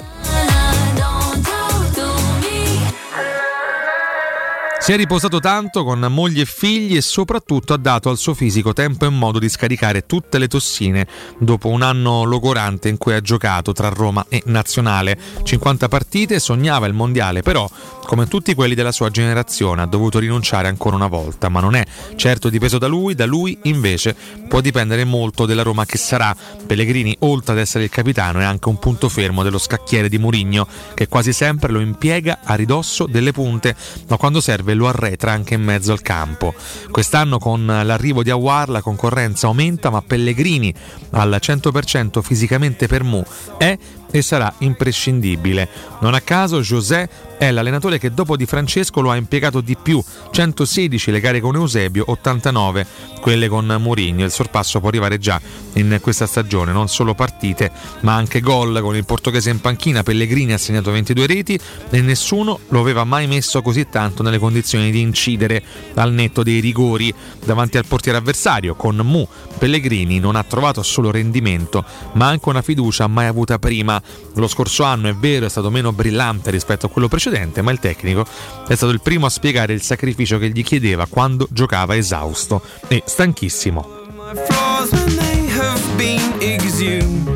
[4.84, 8.74] Si è riposato tanto con moglie e figli e soprattutto ha dato al suo fisico
[8.74, 11.06] tempo e modo di scaricare tutte le tossine
[11.38, 15.18] dopo un anno logorante in cui ha giocato tra Roma e Nazionale.
[15.42, 17.66] 50 partite, sognava il mondiale, però
[18.04, 21.84] come tutti quelli della sua generazione ha dovuto rinunciare ancora una volta, ma non è
[22.16, 24.14] certo dipeso da lui, da lui invece
[24.46, 26.36] può dipendere molto della Roma che sarà.
[26.66, 30.66] Pellegrini, oltre ad essere il capitano, è anche un punto fermo dello scacchiere di Murigno
[30.92, 33.74] che quasi sempre lo impiega a ridosso delle punte,
[34.08, 36.54] ma quando serve lo arretra anche in mezzo al campo.
[36.90, 40.72] Quest'anno con l'arrivo di Awar la concorrenza aumenta, ma Pellegrini
[41.10, 43.22] al 100% fisicamente per Mu
[43.56, 43.76] è
[44.14, 45.68] e sarà imprescindibile.
[45.98, 50.00] Non a caso José è l'allenatore che dopo Di Francesco lo ha impiegato di più,
[50.30, 52.86] 116 le gare con Eusebio, 89
[53.20, 54.22] quelle con Mourinho.
[54.22, 55.40] Il sorpasso può arrivare già
[55.72, 60.04] in questa stagione, non solo partite, ma anche gol con il portoghese in panchina.
[60.04, 61.58] Pellegrini ha segnato 22 reti
[61.90, 65.60] e nessuno lo aveva mai messo così tanto nelle condizioni di incidere
[65.94, 67.12] al netto dei rigori
[67.44, 68.76] davanti al portiere avversario.
[68.76, 69.26] Con Mu
[69.58, 74.02] Pellegrini non ha trovato solo rendimento, ma anche una fiducia mai avuta prima.
[74.34, 77.78] Lo scorso anno è vero è stato meno brillante rispetto a quello precedente, ma il
[77.78, 78.24] tecnico
[78.66, 83.02] è stato il primo a spiegare il sacrificio che gli chiedeva quando giocava esausto e
[83.04, 84.02] stanchissimo.
[84.46, 87.26] flaws when they have been exhumed.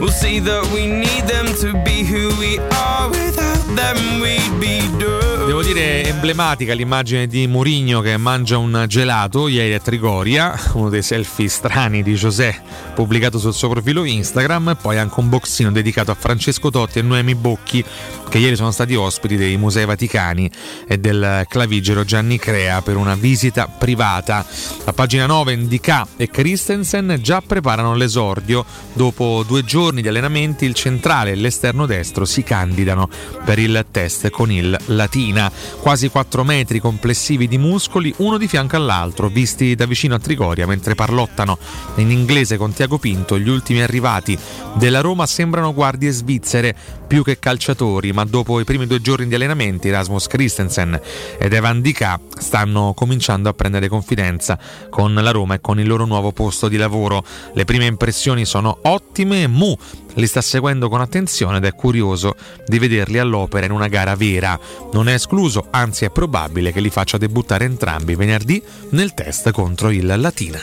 [0.00, 3.08] We'll see that we need them to be who we are.
[3.10, 5.46] Without them, we'd be doomed.
[5.46, 11.02] Devo dire emblematica l'immagine di Mourinho che mangia un gelato ieri a Trigoria, uno dei
[11.02, 12.60] selfie strani di José
[12.92, 17.02] pubblicato sul suo profilo Instagram, e poi anche un boxino dedicato a Francesco Totti e
[17.02, 17.84] Noemi Bocchi
[18.28, 20.50] che ieri sono stati ospiti dei Musei Vaticani
[20.86, 24.44] e del clavigero Gianni Crea per una visita privata.
[24.84, 28.64] A pagina 9 Indica e Christensen già preparano l'esordio.
[28.92, 33.08] Dopo due giorni di allenamenti il centrale e l'esterno destro si candidano
[33.44, 35.50] per il test con il Latina.
[35.80, 40.66] Quasi 4 metri complessivi di muscoli, uno di fianco all'altro, visti da vicino a Trigoria
[40.66, 41.58] mentre parlottano
[41.96, 43.38] in inglese con Tiago Pinto.
[43.38, 44.38] Gli ultimi arrivati
[44.74, 46.74] della Roma sembrano guardie svizzere
[47.06, 51.00] più che calciatori, ma dopo i primi due giorni di allenamenti Rasmus Christensen
[51.38, 54.58] ed Evan Dica stanno cominciando a prendere confidenza
[54.90, 57.24] con la Roma e con il loro nuovo posto di lavoro.
[57.54, 59.76] Le prime impressioni sono ottime, Mu
[60.18, 62.34] li sta seguendo con attenzione ed è curioso
[62.66, 64.58] di vederli all'opera in una gara vera.
[64.92, 69.90] Non è escluso, anzi è probabile che li faccia debuttare entrambi venerdì nel test contro
[69.90, 70.58] il Latina.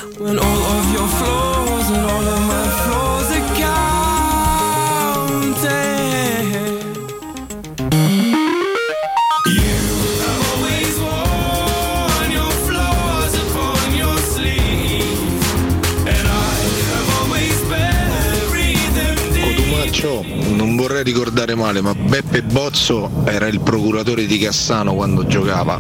[20.88, 25.80] Vorrei ricordare male, ma Beppe Bozzo era il procuratore di Cassano quando giocava.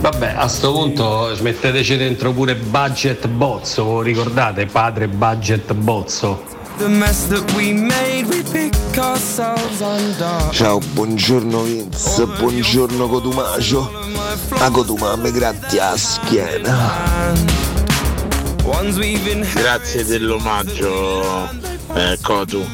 [0.00, 4.66] Vabbè, a sto punto smetteteci dentro pure budget bozzo, ricordate?
[4.66, 6.42] Padre budget bozzo.
[6.78, 10.50] The mess that we made, we pick ourselves undone.
[10.50, 13.88] Ciao, buongiorno Vince, buongiorno Cotumacio.
[14.58, 17.65] A Cotuma mi gratti a schiena.
[19.54, 21.48] Grazie dell'omaggio,
[21.94, 22.66] eh, Cotu.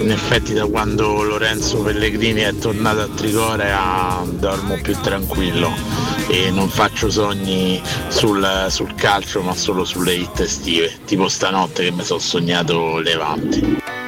[0.00, 5.70] In effetti da quando Lorenzo Pellegrini è tornato a Trigoria dormo più tranquillo
[6.28, 11.90] e non faccio sogni sul, sul calcio ma solo sulle hit estive, tipo stanotte che
[11.90, 14.07] mi sono sognato Levante.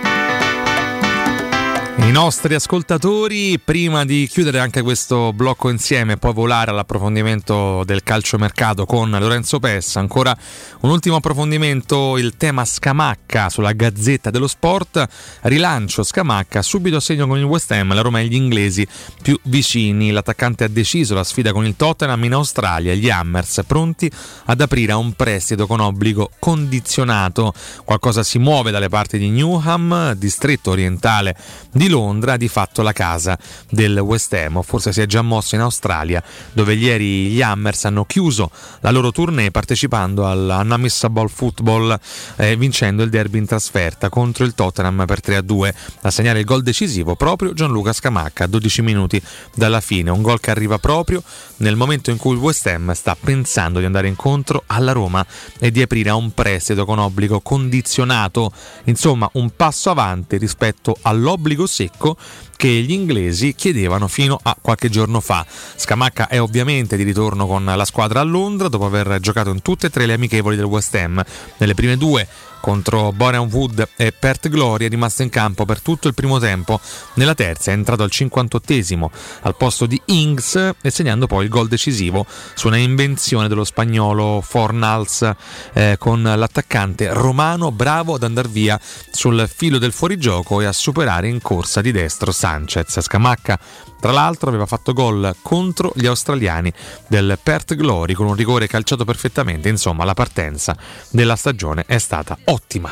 [2.02, 8.02] I nostri ascoltatori, prima di chiudere anche questo blocco insieme e poi volare all'approfondimento del
[8.02, 10.36] calciomercato con Lorenzo Pessa, ancora
[10.81, 15.06] un ultimo approfondimento, il tema Scamacca sulla Gazzetta dello Sport,
[15.43, 18.85] rilancio Scamacca, subito a segno con il West Ham, la Roma e gli inglesi
[19.22, 24.10] più vicini, l'attaccante ha deciso la sfida con il Tottenham in Australia, gli Hammers pronti
[24.47, 27.52] ad aprire a un prestito con obbligo condizionato,
[27.85, 31.36] qualcosa si muove dalle parti di Newham, distretto orientale
[31.70, 33.38] di Londra, di fatto la casa
[33.68, 36.22] del West Ham, forse si è già mosso in Australia,
[36.52, 38.50] dove ieri gli Hammers hanno chiuso
[38.80, 41.98] la loro tournée partecipando al Unmissable Football,
[42.36, 45.74] eh, vincendo il derby in trasferta contro il Tottenham per 3-2.
[46.02, 49.20] A segnare il gol decisivo proprio Gianluca Scamacca, a 12 minuti
[49.54, 51.22] dalla fine, un gol che arriva proprio
[51.58, 55.24] nel momento in cui il West Ham sta pensando di andare incontro alla Roma
[55.58, 58.52] e di aprire a un prestito con obbligo condizionato,
[58.84, 62.16] insomma un passo avanti rispetto all'obbligo secco
[62.57, 65.47] che gli inglesi chiedevano fino a qualche giorno fa.
[65.48, 69.86] Scamacca è ovviamente di ritorno con la squadra a Londra dopo aver giocato in tutte
[69.86, 71.24] e tre le amichevoli del West Ham.
[71.57, 72.27] Nelle prime due
[72.61, 76.81] contro Borean Wood e Pert Glory è rimasto in campo per tutto il primo tempo.
[77.15, 79.07] Nella terza è entrato al 58esimo
[79.43, 84.41] al posto di Ings e segnando poi il gol decisivo su una invenzione dello spagnolo
[84.41, 85.31] Fornals
[85.73, 88.78] eh, con l'attaccante romano bravo ad andare via
[89.11, 93.01] sul filo del fuorigioco e a superare in corsa di destro Sanchez.
[93.01, 93.59] Scamacca
[94.01, 96.73] tra l'altro aveva fatto gol contro gli australiani
[97.07, 100.74] del Perth Glory con un rigore calciato perfettamente, insomma la partenza
[101.11, 102.90] della stagione è stata ottima.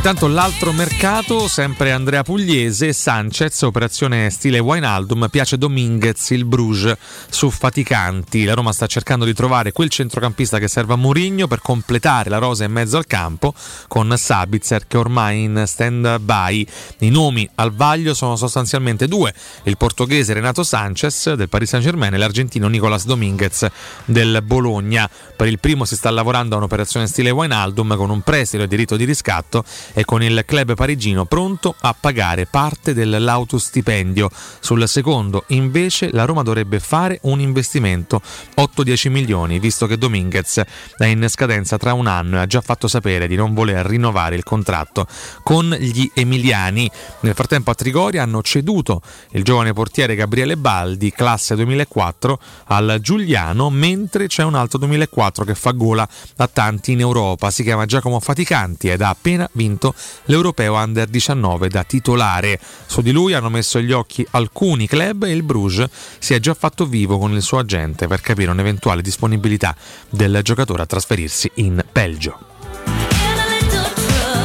[0.00, 6.96] Intanto l'altro mercato, sempre Andrea Pugliese, Sanchez, operazione stile Wijnaldum, piace Dominguez, il Bruges
[7.28, 8.44] su faticanti.
[8.44, 12.38] La Roma sta cercando di trovare quel centrocampista che serve a Mourinho per completare la
[12.38, 13.52] rosa in mezzo al campo
[13.88, 16.66] con Sabitzer che ormai in stand by.
[17.00, 22.16] I nomi al vaglio sono sostanzialmente due, il portoghese Renato Sanchez del Paris Saint-Germain e
[22.16, 23.66] l'argentino Nicolas Dominguez
[24.06, 25.06] del Bologna.
[25.36, 28.96] Per il primo si sta lavorando a un'operazione stile Wijnaldum con un prestito e diritto
[28.96, 29.62] di riscatto
[29.92, 34.30] e con il club parigino pronto a pagare parte dell'autostipendio.
[34.60, 38.20] Sul secondo, invece, la Roma dovrebbe fare un investimento
[38.56, 40.62] 8-10 milioni, visto che Dominguez
[40.96, 44.36] è in scadenza tra un anno e ha già fatto sapere di non voler rinnovare
[44.36, 45.06] il contratto
[45.42, 46.90] con gli emiliani.
[47.20, 49.02] Nel frattempo a Trigoria hanno ceduto
[49.32, 55.54] il giovane portiere Gabriele Baldi, classe 2004, al Giuliano, mentre c'è un altro 2004 che
[55.54, 57.50] fa gola a tanti in Europa.
[57.50, 59.79] Si chiama Giacomo Faticanti ed ha appena vinto
[60.24, 62.60] l'Europeo Under 19 da titolare.
[62.86, 65.88] Su di lui hanno messo gli occhi alcuni club e il Bruges
[66.18, 69.74] si è già fatto vivo con il suo agente per capire un'eventuale disponibilità
[70.08, 72.38] del giocatore a trasferirsi in Belgio.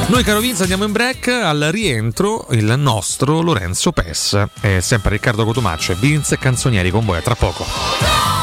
[0.08, 5.44] Noi caro Vince andiamo in break al rientro il nostro Lorenzo Pes e sempre Riccardo
[5.44, 8.35] Cotumaccio e Vince Canzonieri con voi a tra poco.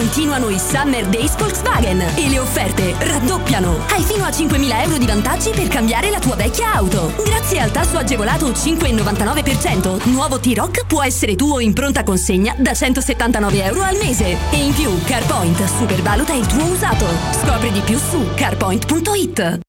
[0.00, 3.84] Continuano i Summer Days Volkswagen e le offerte raddoppiano.
[3.90, 7.12] Hai fino a 5.000 euro di vantaggi per cambiare la tua vecchia auto.
[7.22, 13.62] Grazie al tasso agevolato 5,99%, nuovo T-Rock può essere tuo in pronta consegna da 179
[13.62, 14.38] euro al mese.
[14.50, 17.04] E in più CarPoint supervaluta il tuo usato.
[17.32, 19.68] Scopri di più su carpoint.it.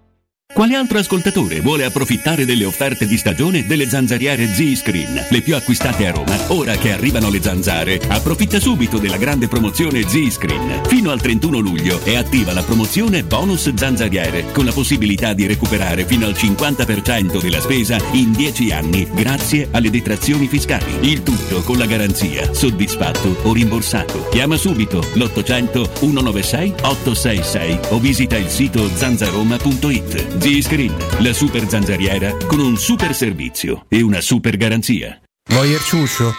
[0.53, 6.07] Quale altro ascoltatore vuole approfittare delle offerte di stagione delle zanzariere Z-Screen, le più acquistate
[6.07, 6.37] a Roma?
[6.47, 10.81] Ora che arrivano le zanzare, approfitta subito della grande promozione Z-Screen.
[10.87, 16.05] Fino al 31 luglio è attiva la promozione bonus zanzariere, con la possibilità di recuperare
[16.05, 21.09] fino al 50% della spesa in 10 anni grazie alle detrazioni fiscali.
[21.09, 24.27] Il tutto con la garanzia soddisfatto o rimborsato.
[24.29, 30.39] Chiama subito l'800 196 866 o visita il sito zanzaroma.it.
[30.41, 35.21] Z-Screen, la super zanzariera con un super servizio e una super garanzia.
[35.51, 36.33] Voyer ciuscio?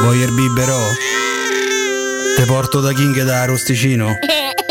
[0.00, 0.78] Voyer biberò?
[2.36, 4.12] Te porto da King da Rosticino?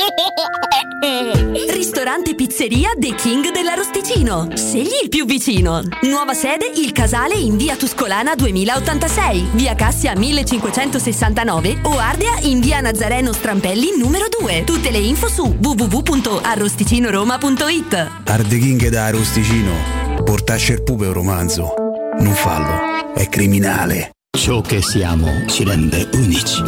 [2.20, 4.50] Ristorante Pizzeria The King dell'Arosticino.
[4.54, 5.82] Scegli il più vicino.
[6.02, 12.82] Nuova sede Il Casale in via Tuscolana 2086, via Cassia 1569 o Ardea in via
[12.82, 14.66] Nazareno Strampelli numero 2.
[14.66, 18.12] Tutte le info su www.arrosticinoroma.it.
[18.26, 19.72] Arde King da Rosticino.
[20.24, 21.74] Portasce il pupe un romanzo.
[22.20, 24.10] Non fallo, è criminale.
[24.38, 26.62] Ciò che siamo ci rende unici.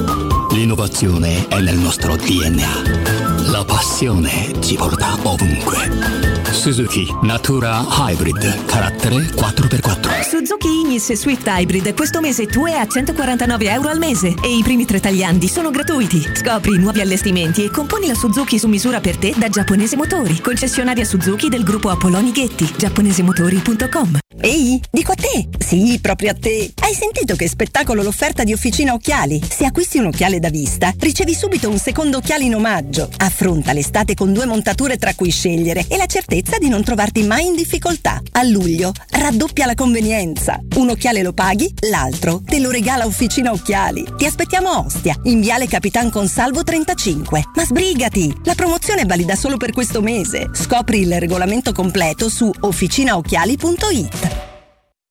[0.52, 3.21] L'innovazione è nel nostro DNA.
[3.52, 6.31] La passione ci porta ovunque.
[6.62, 10.22] Suzuki Natura Hybrid, carattere 4x4.
[10.22, 14.62] Suzuki Ignis Swift Hybrid questo mese tu è a 149 euro al mese e i
[14.62, 16.22] primi tre tagliandi sono gratuiti.
[16.36, 20.40] Scopri i nuovi allestimenti e componi la Suzuki su misura per te da Giapponese Motori,
[20.40, 24.20] concessionaria Suzuki del gruppo Apolloni Ghetti, giapponesemotori.com.
[24.44, 25.50] Ehi, dico a te!
[25.60, 26.72] Sì, proprio a te!
[26.82, 29.40] Hai sentito che spettacolo l'offerta di Officina Occhiali?
[29.48, 33.10] Se acquisti un occhiale da vista, ricevi subito un secondo occhiale in omaggio.
[33.18, 37.46] Affronta l'estate con due montature tra cui scegliere e la certezza di non trovarti mai
[37.46, 38.22] in difficoltà.
[38.32, 40.60] A luglio raddoppia la convenienza.
[40.76, 44.06] Un occhiale lo paghi, l'altro te lo regala Officina Occhiali.
[44.18, 47.44] Ti aspettiamo a Ostia, in Viale Capitan Consalvo 35.
[47.56, 48.36] Ma sbrigati!
[48.44, 50.50] La promozione è valida solo per questo mese.
[50.54, 54.50] Scopri il regolamento completo su officinaocchiali.it.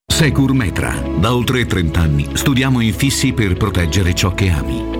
[0.06, 0.92] Secur Metra.
[1.18, 4.99] Da oltre 30 anni studiamo infissi per proteggere ciò che ami.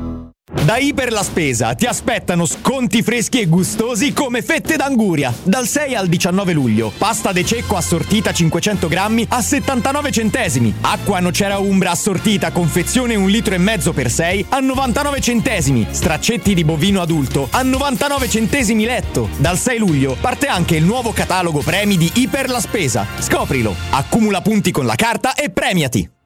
[0.53, 5.33] Da Iper la Spesa ti aspettano sconti freschi e gustosi come fette d'anguria.
[5.43, 6.91] Dal 6 al 19 luglio.
[6.97, 10.73] Pasta de cecco assortita 500 grammi a 79 centesimi.
[10.81, 15.87] Acqua nocera umbra assortita confezione 1 litro e mezzo per 6 a 99 centesimi.
[15.89, 19.29] Straccetti di bovino adulto a 99 centesimi letto.
[19.37, 23.07] Dal 6 luglio parte anche il nuovo catalogo premi di Iper la Spesa.
[23.19, 23.73] Scoprilo.
[23.89, 26.19] Accumula punti con la carta e premiati.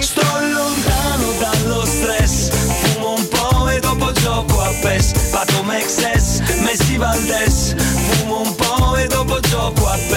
[0.00, 5.12] Sto lontano dallo stress Fumo un po' e dopo gioco a PES.
[5.30, 10.11] Pato Mexes, Messi Valdes Fumo un po' e dopo gioco a PES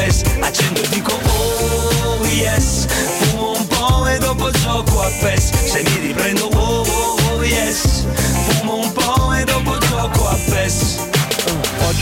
[5.15, 6.55] gioco a PES Se mi riprendo oh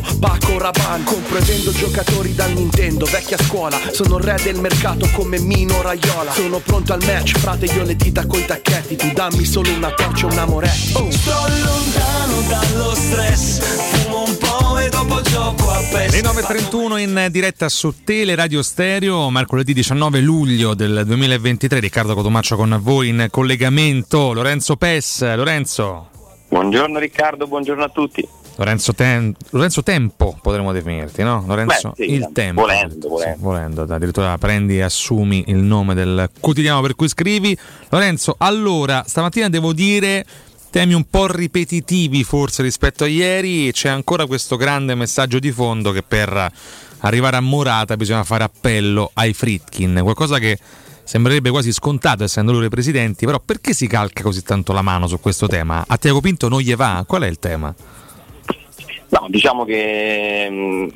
[0.00, 5.08] Paco Rabanne Compro e vendo giocatori dal Nintendo Vecchia scuola Sono il re del mercato
[5.12, 9.44] come Mino Raiola Sono pronto al match Frate io le dita coi tacchetti Tu dammi
[9.44, 11.10] solo una torcia e una moretti oh.
[11.10, 17.28] Sto lontano dallo stress Fumo un po' e dopo gioco a PES Le 9.31 in
[17.30, 21.80] diretta su Tele Radio Stereo, mercoledì 19 luglio del 2023.
[21.80, 24.32] Riccardo Cotomaccio con voi in collegamento.
[24.32, 25.22] Lorenzo Pes.
[25.34, 26.08] Lorenzo.
[26.48, 28.28] Buongiorno Riccardo, buongiorno a tutti.
[28.56, 31.42] Lorenzo, Tem- Lorenzo Tempo potremmo definirti, no?
[31.46, 32.60] Lorenzo Beh, sì, il Tempo.
[32.60, 33.36] volendo, volendo.
[33.36, 37.56] Sì, volendo, addirittura prendi e assumi il nome del quotidiano per cui scrivi.
[37.88, 40.24] Lorenzo, allora, stamattina devo dire
[40.70, 43.72] temi un po' ripetitivi forse rispetto a ieri.
[43.72, 46.50] C'è ancora questo grande messaggio di fondo che per
[47.00, 50.58] arrivare a Morata bisogna fare appello ai Fritkin, qualcosa che
[51.04, 55.06] sembrerebbe quasi scontato essendo loro i presidenti, però perché si calca così tanto la mano
[55.06, 55.84] su questo tema?
[55.86, 57.04] A Tiago Pinto non gli va?
[57.06, 57.74] Qual è il tema?
[59.12, 60.94] No, diciamo che mh,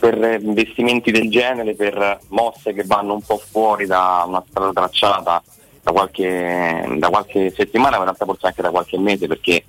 [0.00, 5.42] per investimenti del genere, per mosse che vanno un po' fuori da una strada tracciata
[5.80, 9.64] da qualche, da qualche settimana, ma in realtà forse anche da qualche mese, perché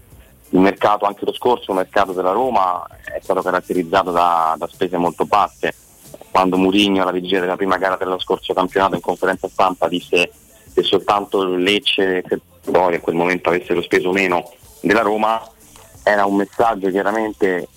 [0.49, 5.25] il mercato, anche lo scorso mercato della Roma, è stato caratterizzato da, da spese molto
[5.25, 5.75] basse.
[6.31, 10.31] Quando Mourinho alla vigilia della prima gara dello scorso campionato in conferenza stampa disse
[10.73, 12.39] che soltanto Lecce e
[12.71, 14.51] poi in quel momento avessero speso meno
[14.81, 15.39] della Roma,
[16.03, 17.67] era un messaggio chiaramente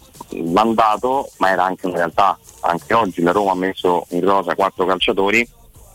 [0.44, 2.38] mandato, ma era anche una realtà.
[2.60, 5.48] Anche oggi la Roma ha messo in rosa quattro calciatori,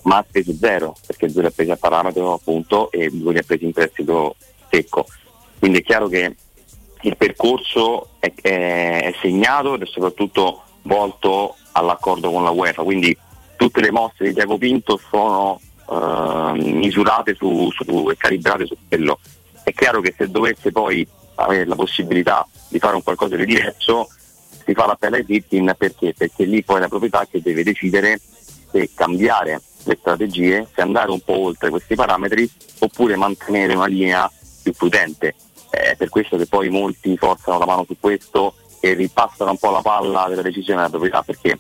[0.04, 3.40] ma ha speso zero, perché due li ha presi a parametro appunto e due li
[3.40, 4.36] ha presi in prestito
[4.70, 5.06] secco.
[5.60, 6.36] Quindi è chiaro che
[7.02, 12.84] il percorso è, è- è segnato ed è soprattutto volto all'accordo con la UEFA.
[12.84, 13.16] Quindi
[13.56, 19.20] tutte le mosse di Tiago Pinto sono eh, misurate su, su- e calibrate su quello.
[19.64, 21.08] È chiaro che se dovesse poi
[21.44, 24.10] avere la possibilità di fare un qualcosa di diverso,
[24.66, 26.14] si fa l'appello ai Fittin perché?
[26.18, 28.20] Perché lì poi è la proprietà che deve decidere
[28.72, 32.50] se cambiare le strategie, se andare un po' oltre questi parametri
[32.80, 34.32] oppure mantenere una linea
[34.62, 35.36] più prudente.
[35.70, 39.72] È per questo che poi molti forzano la mano su questo e ripassano un po'
[39.72, 41.60] la palla della decisione della proprietà, perché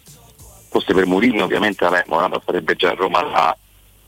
[0.69, 2.05] fosse per Mourinho ovviamente vabbè,
[2.45, 3.57] sarebbe già a Roma da,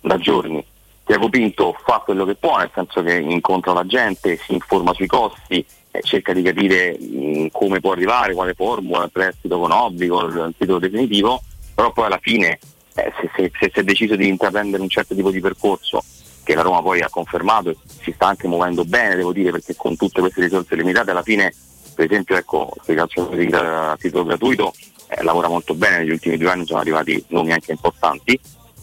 [0.02, 0.66] da giorni.
[1.06, 5.08] Tiago Pinto fa quello che può, nel senso che incontra la gente, si informa sui
[5.08, 10.26] costi, eh, cerca di capire mh, come può arrivare, quale formula, il prestito con obbligo,
[10.26, 11.42] il titolo definitivo,
[11.76, 12.58] però poi alla fine
[12.96, 16.04] eh, se, se- se si è deciso di intraprendere un certo tipo di percorso
[16.44, 19.76] che la Roma poi ha confermato e si sta anche muovendo bene, devo dire, perché
[19.76, 21.54] con tutte queste risorse limitate alla fine,
[21.96, 24.74] per esempio, ecco, sui calciatori a titolo gratuito
[25.08, 28.40] eh, lavora molto bene, negli ultimi due anni sono arrivati nomi anche importanti,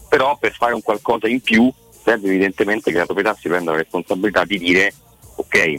[0.09, 1.71] però per fare un qualcosa in più
[2.03, 4.93] serve evidentemente che la proprietà si prenda la responsabilità di dire
[5.35, 5.75] ok,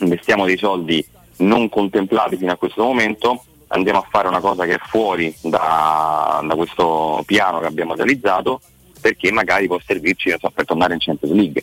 [0.00, 1.04] investiamo dei soldi
[1.38, 6.42] non contemplati fino a questo momento, andiamo a fare una cosa che è fuori da,
[6.46, 8.60] da questo piano che abbiamo realizzato
[9.00, 11.62] perché magari può servirci so, per tornare in Champions League.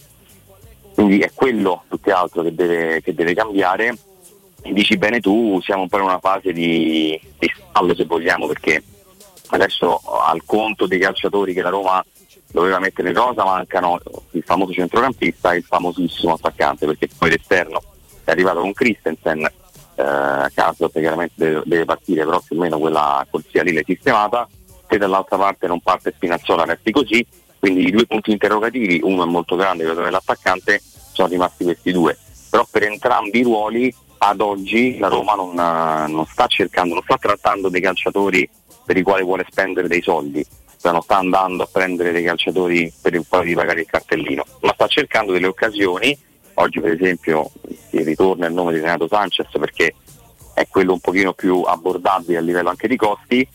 [0.93, 3.97] Quindi è quello più che altro che deve, che deve cambiare.
[4.61, 8.47] E dici bene tu, siamo un po' in una fase di, di stallo se vogliamo,
[8.47, 8.83] perché
[9.51, 12.03] adesso al conto dei calciatori che la Roma
[12.51, 13.99] doveva mettere rosa mancano
[14.31, 17.81] il famoso centrocampista e il famosissimo attaccante, perché poi l'esterno
[18.23, 22.79] è arrivato con Christensen, eh, caso che chiaramente deve, deve partire, però più o meno
[22.79, 24.47] quella corsia lì l'è sistemata,
[24.87, 27.25] se dall'altra parte non parte Spinazzola resti così,
[27.59, 30.81] quindi i due punti interrogativi, uno è molto grande, quello dell'attaccante,
[31.11, 32.17] sono rimasti questi due.
[32.49, 37.03] Però per entrambi i ruoli ad oggi la Roma non, eh, non sta cercando, non
[37.03, 38.49] sta trattando dei calciatori
[38.85, 40.43] per i quali vuole spendere dei soldi,
[40.83, 44.87] non sta andando a prendere dei calciatori per i quali pagare il cartellino, ma sta
[44.87, 46.17] cercando delle occasioni.
[46.55, 47.51] Oggi per esempio
[47.89, 49.93] si ritorna il nome di Renato Sanchez perché
[50.53, 53.47] è quello un pochino più abbordabile a livello anche di costi,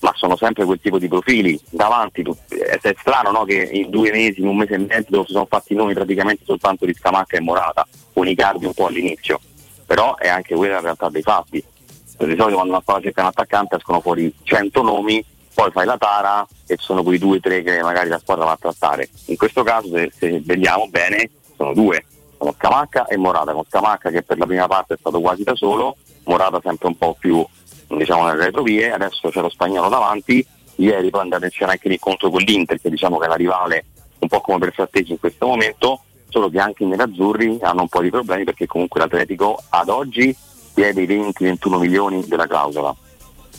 [0.00, 2.22] ma sono sempre quel tipo di profili davanti.
[2.22, 5.46] tu- È, strano no, che in due mesi, in un mese e mezzo si sono
[5.46, 9.40] fatti nomi praticamente soltanto di Scamacca e Morata, con i cardi un po' all'inizio,
[9.86, 11.62] però è anche quella la realtà dei fatti.
[11.62, 15.24] Di solito quando una squadra cerca un attaccante escono fuori 100 nomi,
[15.58, 18.52] poi fai la tara e sono quei due o tre che magari la squadra va
[18.52, 19.08] a trattare.
[19.24, 22.04] In questo caso, se, se vediamo bene, sono due,
[22.38, 25.56] sono Scamacca e Morata, con Scamacca che per la prima parte è stato quasi da
[25.56, 27.44] solo, Morata sempre un po' più
[27.88, 31.88] diciamo nelle retrovie, adesso c'è lo spagnolo davanti, ieri poi è andato in scena anche
[31.88, 33.84] l'incontro con l'Inter che diciamo che è la rivale
[34.20, 37.88] un po' come per Frattesi in questo momento, solo che anche i nerazzurri hanno un
[37.88, 40.32] po' di problemi perché comunque l'Atletico ad oggi
[40.72, 42.94] chiede i 20-21 milioni della clausola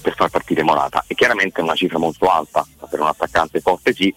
[0.02, 3.94] per far partire Morata e chiaramente è una cifra molto alta per un attaccante forte
[3.94, 4.14] sì,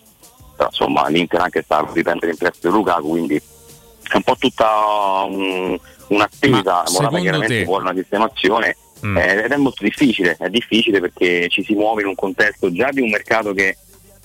[0.56, 5.24] però insomma l'Inter anche sta per riprendere in prestito Lukaku quindi è un po' tutta
[5.28, 5.78] un-
[6.08, 9.16] un'attesa, Morata secondo chiaramente te- vuole una sistemazione Mm.
[9.16, 12.88] eh, ed è molto difficile, è difficile perché ci si muove in un contesto già
[12.92, 13.76] di un mercato che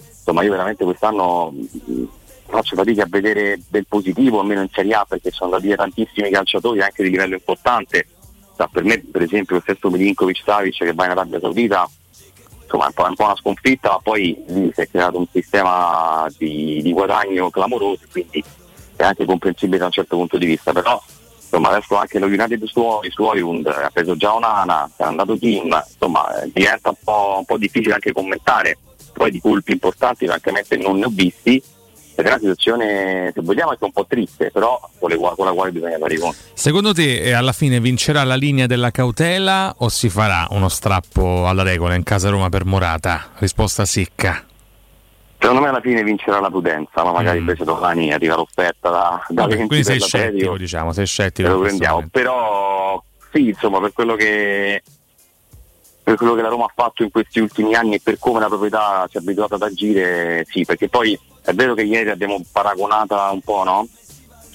[0.08, 2.04] insomma io veramente quest'anno mh,
[2.48, 6.30] faccio fatica a vedere del positivo, almeno in Serie A, perché sono da via tantissimi
[6.30, 8.06] calciatori anche di livello importante.
[8.58, 11.88] Sa, per me, per esempio, lo stesso Milinkovic Savic che va in Arabia Saudita,
[12.64, 16.28] insomma è un un po' una sconfitta, ma poi lì si è creato un sistema
[16.38, 18.44] di, di guadagno clamoroso, quindi
[18.96, 21.00] è anche comprensibile da un certo punto di vista, però
[21.40, 25.66] insomma adesso anche lo United su, su Hollywood ha preso già Onana, è andato Kim,
[25.66, 28.80] insomma eh, diventa un po', un po' difficile anche commentare,
[29.14, 31.62] poi di colpi importanti francamente non ne ho visti
[32.18, 35.52] ed è una situazione, se vogliamo, anche un po' triste, però con, le, con la
[35.52, 36.38] quale bisogna fare i conti.
[36.54, 41.48] Secondo te eh, alla fine vincerà la linea della cautela o si farà uno strappo
[41.48, 43.34] alla regola in casa Roma per Morata?
[43.36, 44.44] Risposta secca.
[45.38, 49.34] Secondo me alla fine vincerà la prudenza, ma magari invece domani arriva l'offerta da, da
[49.34, 49.36] Mm.
[49.36, 51.50] Vabbè, 20 quindi sei scettico, diciamo, sei scettico.
[51.50, 52.08] lo prendiamo.
[52.10, 54.82] Però sì, insomma, per quello che
[56.02, 58.48] per quello che la Roma ha fatto in questi ultimi anni e per come la
[58.48, 63.30] proprietà si è abituata ad agire, sì, perché poi è vero che ieri abbiamo paragonata
[63.32, 63.88] un po' no?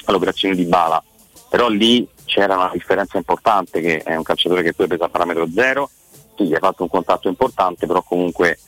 [0.04, 1.02] all'operazione di Bala,
[1.48, 5.08] però lì c'era una differenza importante che è un calciatore che tu hai preso a
[5.08, 5.88] parametro zero,
[6.36, 8.58] sì, hai fatto un contatto importante, però comunque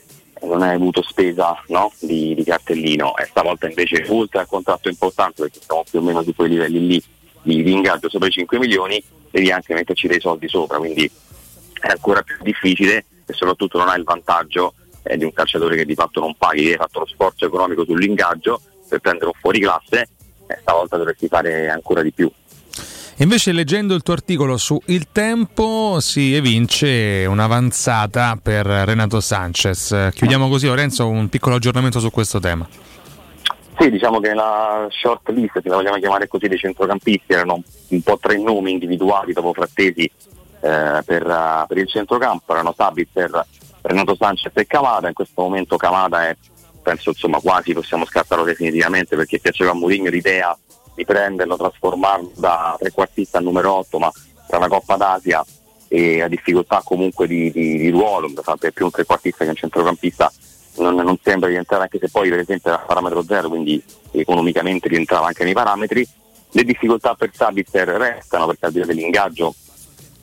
[0.40, 1.92] non hai avuto spesa no?
[2.00, 6.22] di, di cartellino e stavolta invece oltre al contratto importante perché siamo più o meno
[6.22, 7.02] su quei livelli lì
[7.42, 11.10] di, di ingaggio sopra i 5 milioni devi anche metterci dei soldi sopra quindi
[11.80, 15.84] è ancora più difficile e soprattutto non hai il vantaggio eh, di un calciatore che
[15.84, 20.08] di fatto non paghi, hai fatto lo sforzo economico sull'ingaggio per prendere un fuori classe
[20.46, 22.30] e stavolta dovresti fare ancora di più.
[23.18, 30.08] Invece leggendo il tuo articolo su Il Tempo si evince un'avanzata per Renato Sanchez.
[30.12, 32.66] Chiudiamo così Lorenzo un piccolo aggiornamento su questo tema.
[33.78, 38.02] Sì, diciamo che la short list, se la vogliamo chiamare così, dei centrocampisti erano un
[38.02, 43.46] po' tre nomi individuati dopo frattesi eh, per, eh, per il centrocampo, erano Sabitzer,
[43.86, 46.36] Renato Sanchez e Camada, in questo momento Camada è,
[46.82, 50.56] penso insomma quasi possiamo scartarlo definitivamente perché piaceva a Mourinho l'idea
[50.94, 54.10] di prenderlo, trasformarlo da trequartista a numero 8, ma
[54.46, 55.44] tra una Coppa d'Asia
[55.88, 60.32] e a difficoltà comunque di, di, di ruolo, è più un trequartista che un centrocampista
[60.76, 63.82] non, non sembra rientrare anche se poi per esempio era a parametro zero, quindi
[64.12, 66.08] economicamente rientrava anche nei parametri.
[66.52, 69.54] Le difficoltà per Sabitzer restano perché al di là dell'ingaggio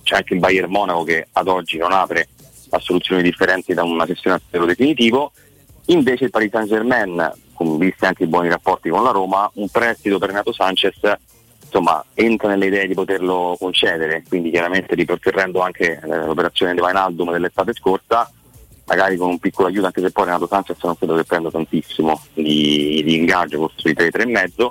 [0.01, 2.27] c'è anche il Bayern Monaco che ad oggi non apre
[2.72, 5.31] a soluzioni differenti da una sessione a zero definitivo.
[5.85, 7.31] Invece il Paris Saint Germain,
[7.77, 10.99] visti anche i buoni rapporti con la Roma, un prestito per Renato Sanchez
[11.72, 17.31] insomma, entra nelle idee di poterlo concedere, quindi chiaramente ripercorrendo anche eh, l'operazione di Vainaldum
[17.31, 18.30] dell'estate scorsa,
[18.85, 22.22] magari con un piccolo aiuto, anche se poi Renato Sanchez non credo che prenda tantissimo
[22.34, 24.69] di, di ingaggio, forse sui 3, 3,5,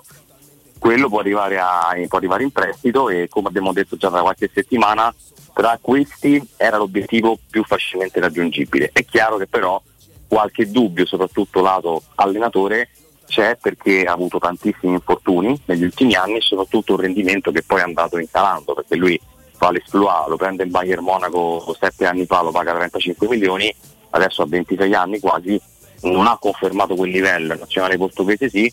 [0.79, 4.51] quello può arrivare, a, può arrivare in prestito e come abbiamo detto già da qualche
[4.53, 5.13] settimana,
[5.53, 8.91] tra questi era l'obiettivo più facilmente raggiungibile.
[8.93, 9.81] È chiaro che però
[10.27, 12.89] qualche dubbio, soprattutto lato allenatore,
[13.27, 17.81] c'è perché ha avuto tantissimi infortuni negli ultimi anni e soprattutto un rendimento che poi
[17.81, 19.19] è andato incalando perché lui
[19.57, 23.73] fa l'esploit, lo prende il Bayern Monaco sette anni fa, lo paga 35 milioni,
[24.11, 25.61] adesso a 26 anni quasi
[26.03, 28.73] non ha confermato quel livello, il nazionale portoghese sì,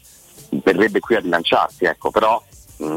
[0.64, 2.42] verrebbe qui a rilanciarsi, ecco, però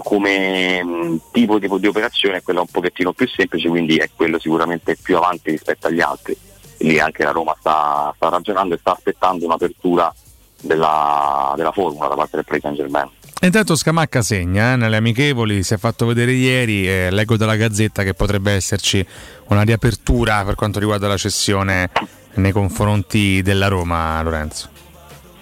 [0.02, 4.39] come mh, tipo di, di operazione è quella un pochettino più semplice, quindi è quello
[4.39, 6.36] sicuramente più avanti rispetto agli altri.
[6.78, 10.12] Lì anche la Roma sta, sta ragionando e sta aspettando un'apertura
[10.61, 13.11] della, della formula da parte del Paris Saint Germain.
[13.43, 18.02] Intanto Scamacca segna eh, nelle amichevoli, si è fatto vedere ieri, eh, leggo dalla Gazzetta
[18.02, 19.05] che potrebbe esserci
[19.48, 21.90] una riapertura per quanto riguarda la cessione
[22.35, 24.69] nei confronti della Roma, Lorenzo.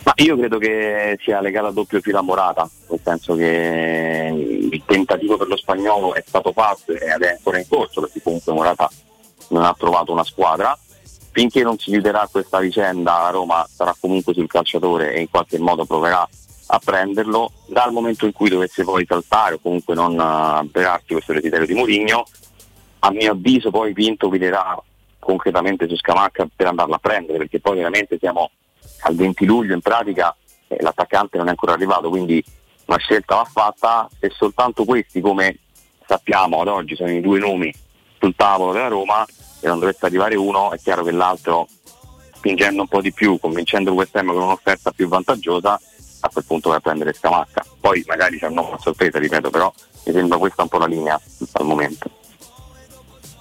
[0.08, 4.32] Ma io credo che sia legata a doppio filo a Morata, nel senso che
[4.72, 8.54] il tentativo per lo spagnolo è stato fatto ed è ancora in corso perché comunque
[8.54, 8.90] Morata
[9.48, 10.74] non ha trovato una squadra.
[11.30, 15.84] Finché non si chiuderà questa vicenda Roma sarà comunque sul calciatore e in qualche modo
[15.84, 16.26] proverà
[16.68, 17.52] a prenderlo.
[17.66, 22.24] Dal momento in cui dovesse poi saltare o comunque non avverarsi questo desiderio di Mourinho,
[23.00, 24.82] a mio avviso poi Pinto guiderà
[25.18, 28.50] concretamente su Scamacca per andarla a prendere perché poi veramente siamo
[29.00, 30.34] al 20 luglio in pratica
[30.68, 32.42] eh, l'attaccante non è ancora arrivato quindi
[32.86, 34.08] una scelta va fatta.
[34.18, 35.58] Se soltanto questi come
[36.06, 37.72] sappiamo ad oggi sono i due nomi
[38.18, 39.24] sul tavolo della Roma
[39.60, 41.68] e non dovesse arrivare uno è chiaro che l'altro
[42.34, 45.80] spingendo un po' di più convincendo quest'anno con un'offerta più vantaggiosa
[46.20, 47.64] a quel punto vai a prendere Scamacca.
[47.80, 49.72] Poi magari c'è una nuova sorpresa ripeto però
[50.04, 51.20] mi sembra questa un po' la linea
[51.52, 52.17] al momento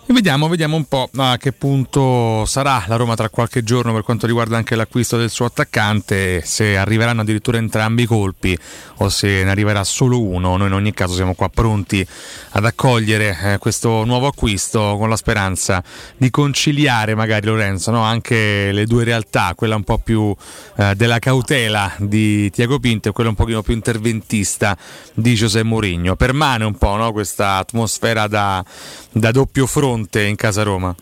[0.09, 4.03] E vediamo, vediamo un po' a che punto sarà la Roma tra qualche giorno per
[4.03, 8.57] quanto riguarda anche l'acquisto del suo attaccante, se arriveranno addirittura entrambi i colpi
[8.99, 10.55] o se ne arriverà solo uno.
[10.55, 12.07] Noi in ogni caso siamo qua pronti
[12.51, 15.84] ad accogliere eh, questo nuovo acquisto con la speranza
[16.15, 18.01] di conciliare magari Lorenzo no?
[18.01, 20.34] anche le due realtà, quella un po' più
[20.77, 24.77] eh, della cautela di Tiago Pinto e quella un pochino più interventista
[25.13, 26.15] di José Mourinho.
[26.15, 27.11] Permane un po' no?
[27.11, 28.63] questa atmosfera da,
[29.11, 29.95] da doppio fronte
[30.28, 30.95] in casa Roma.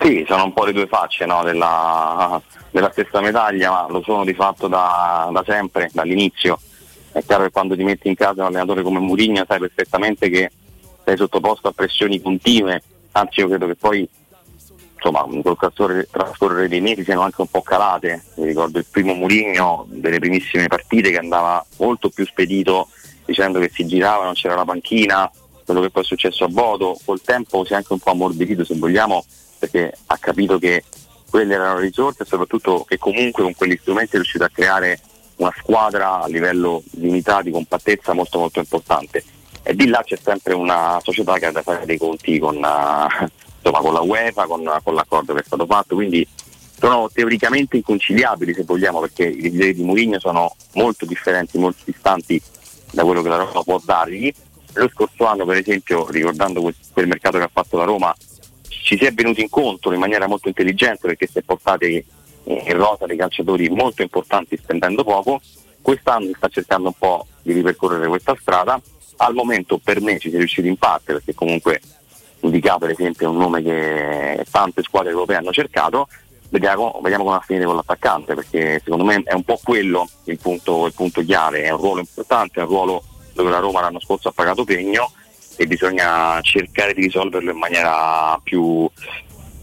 [0.00, 2.40] Sì, sono un po' le due facce no, della,
[2.70, 6.58] della, stessa medaglia, ma lo sono di fatto da, da, sempre, dall'inizio.
[7.12, 10.50] È chiaro che quando ti metti in casa un allenatore come Mourinho sai perfettamente che
[11.04, 12.82] sei sottoposto a pressioni continue,
[13.12, 14.08] anzi io credo che poi
[14.94, 18.22] insomma, col trascorrere dei mesi siano anche un po' calate.
[18.36, 22.88] Mi ricordo il primo Murigno delle primissime partite che andava molto più spedito
[23.24, 25.30] dicendo che si girava, non c'era la panchina,
[25.70, 28.64] quello che poi è successo a Bodo, col tempo si è anche un po' ammorbidito
[28.64, 29.24] se vogliamo,
[29.58, 30.84] perché ha capito che
[31.28, 35.00] quelle erano risorse e soprattutto che comunque con quegli strumenti è riuscito a creare
[35.36, 39.22] una squadra a livello di unità, di compattezza molto molto importante.
[39.62, 43.30] E di là c'è sempre una società che ha da fare dei conti con, eh,
[43.56, 46.26] insomma, con la UEFA, con, con l'accordo che è stato fatto, quindi
[46.78, 52.42] sono teoricamente inconciliabili se vogliamo perché i desideri di Mourinho sono molto differenti, molto distanti
[52.90, 54.32] da quello che la Roma può dargli.
[54.74, 56.60] Lo scorso anno per esempio, ricordando
[56.92, 58.14] quel, mercato che ha fatto la Roma,
[58.68, 62.04] ci si è venuti incontro in maniera molto intelligente perché si è portati
[62.44, 65.40] in rosa dei calciatori molto importanti spendendo poco.
[65.82, 68.80] Quest'anno si sta cercando un po' di ripercorrere questa strada.
[69.16, 71.80] Al momento per me ci si è riusciti in parte perché comunque
[72.40, 76.08] Indica per esempio è un nome che tante squadre europee hanno cercato.
[76.48, 80.08] Vediamo, vediamo come va a finire con l'attaccante perché secondo me è un po' quello
[80.24, 83.04] il punto, il punto chiave, è un ruolo importante, è un ruolo
[83.40, 85.10] dove la Roma l'anno scorso ha pagato pegno
[85.56, 88.88] e bisogna cercare di risolverlo in maniera più,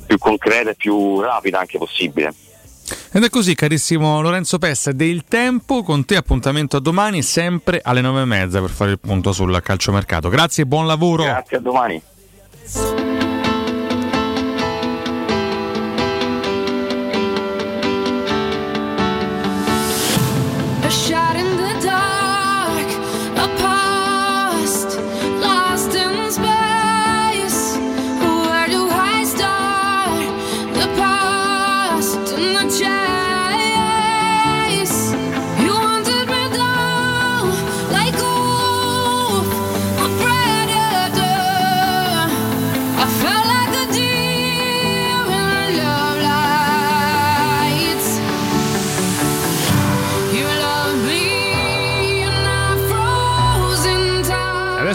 [0.06, 2.34] più concreta e più rapida anche possibile.
[3.12, 8.02] Ed è così, carissimo Lorenzo Pessa, del tempo con te appuntamento a domani, sempre alle
[8.02, 10.30] nove e mezza per fare il punto sul calciomercato.
[10.30, 11.24] Grazie e buon lavoro.
[11.24, 12.02] Grazie, a domani.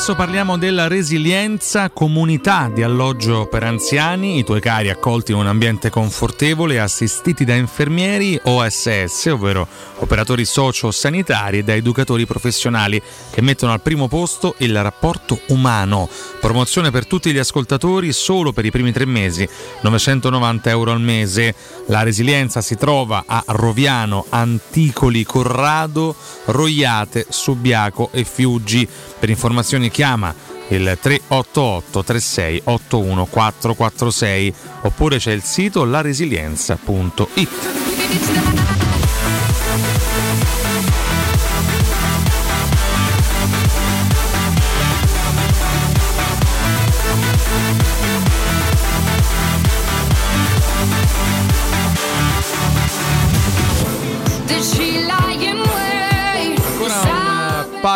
[0.03, 5.47] Adesso parliamo della resilienza, comunità di alloggio per anziani, i tuoi cari accolti in un
[5.47, 9.65] ambiente confortevole, assistiti da infermieri OSS, ovvero
[9.99, 13.01] operatori socio-sanitari e da educatori professionali
[13.31, 16.09] che mettono al primo posto il rapporto umano.
[16.41, 19.49] Promozione per tutti gli ascoltatori solo per i primi tre mesi,
[19.83, 21.55] 990 euro al mese.
[21.87, 26.16] La resilienza si trova a Roviano, Anticoli, Corrado,
[26.47, 28.89] Roiate, Subiaco e Fiuggi.
[29.23, 30.35] Per informazioni chiama
[30.70, 38.81] il 388 36 81 446 oppure c'è il sito laresilienza.it.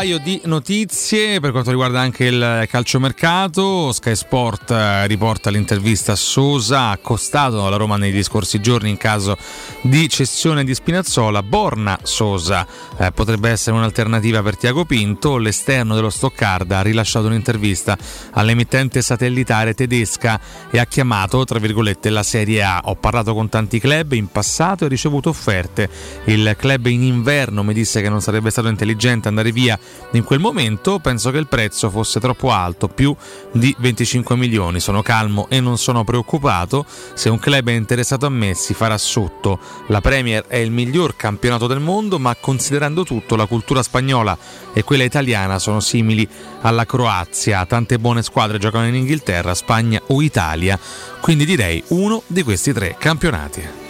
[0.07, 3.91] paio di notizie per quanto riguarda anche il calciomercato.
[3.91, 9.37] Sky Sport eh, riporta l'intervista a Sosa, accostato alla Roma negli scorsi giorni in caso
[9.81, 11.43] di cessione di Spinazzola.
[11.43, 12.65] Borna Sosa
[12.99, 15.39] eh, potrebbe essere un'alternativa per Tiago Pinto.
[15.39, 17.99] L'esterno dello Stoccarda ha rilasciato un'intervista
[18.31, 20.39] all'emittente satellitare tedesca
[20.71, 22.83] e ha chiamato, tra virgolette, la Serie A.
[22.85, 25.91] Ho parlato con tanti club in passato e ricevuto offerte.
[26.27, 29.77] Il club in inverno mi disse che non sarebbe stato intelligente andare via
[30.13, 30.99] in quel momento.
[30.99, 33.15] Penso che il prezzo fosse troppo alto, più
[33.53, 34.81] di 25 milioni.
[34.81, 36.85] Sono calmo e non sono preoccupato.
[37.15, 39.59] Se un club è interessato a me si farà sotto.
[39.89, 44.37] La Premier è il miglior campionato del mondo, ma considerando tutto la cultura spagnola
[44.73, 46.29] e quella italiana sono simili
[46.61, 47.65] alla Croazia.
[47.67, 50.79] Tante buone squadre giocano in Inghilterra, Spagna o Italia.
[51.21, 53.86] Quindi direi uno di questi tre campionati.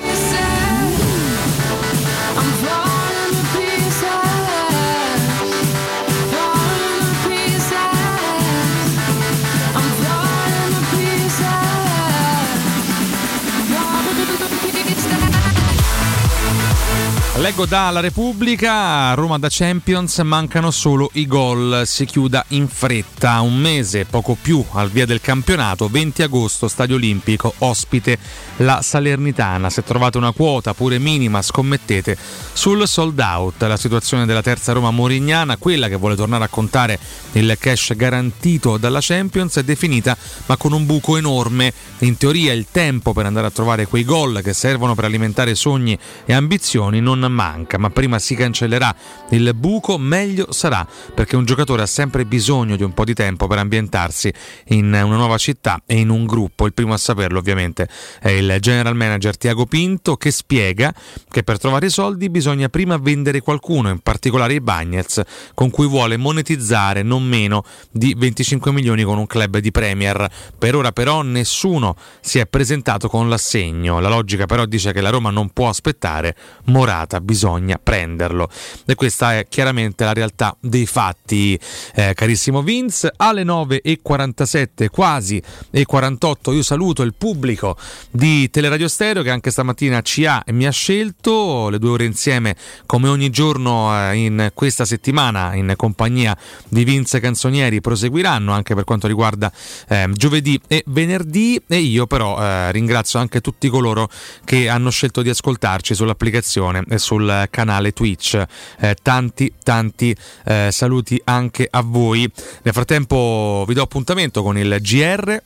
[17.47, 23.56] Leggo dalla Repubblica, Roma da Champions mancano solo i gol, si chiuda in fretta, un
[23.56, 28.18] mese, poco più al via del campionato, 20 agosto, Stadio Olimpico, ospite
[28.56, 32.18] la Salernitana, se trovate una quota pure minima scommettete
[32.52, 36.98] sul sold out, la situazione della terza Roma Morignana, quella che vuole tornare a contare
[37.32, 40.16] il cash garantito dalla Champions, è definita
[40.47, 44.40] ma con un buco enorme, in teoria il tempo per andare a trovare quei gol
[44.43, 48.95] che servono per alimentare sogni e ambizioni non manca, ma prima si cancellerà
[49.31, 53.47] il buco, meglio sarà, perché un giocatore ha sempre bisogno di un po' di tempo
[53.47, 54.33] per ambientarsi
[54.69, 56.67] in una nuova città e in un gruppo.
[56.67, 57.89] Il primo a saperlo ovviamente
[58.21, 60.93] è il general manager Tiago Pinto che spiega
[61.31, 65.23] che per trovare i soldi bisogna prima vendere qualcuno, in particolare i Bagnets,
[65.55, 70.29] con cui vuole monetizzare non meno di 25 milioni con un club di Premier.
[70.59, 74.01] Per ora però nessuno si è presentato con l'assegno.
[74.01, 76.35] La logica però dice che la Roma non può aspettare,
[76.65, 78.49] Morata bisogna prenderlo.
[78.85, 81.59] E questa è chiaramente la realtà dei fatti,
[81.95, 83.13] eh, carissimo Vince.
[83.17, 87.77] Alle 9.47, quasi e 48, io saluto il pubblico
[88.11, 92.05] di Teleradio Stereo che anche stamattina ci ha e mi ha scelto le due ore
[92.05, 92.57] insieme
[92.87, 96.37] come ogni giorno eh, in questa settimana in compagnia
[96.69, 99.53] di Vince Canzonieri proseguiranno anche per quanto riguarda
[99.89, 104.09] eh, giovedì e venerdì e io però eh, ringrazio anche tutti coloro
[104.45, 108.43] che hanno scelto di ascoltarci sull'applicazione e sul canale Twitch.
[108.81, 110.15] Eh, tanti tanti
[110.45, 112.28] eh, saluti anche a voi.
[112.62, 115.41] Nel frattempo vi do appuntamento con il GR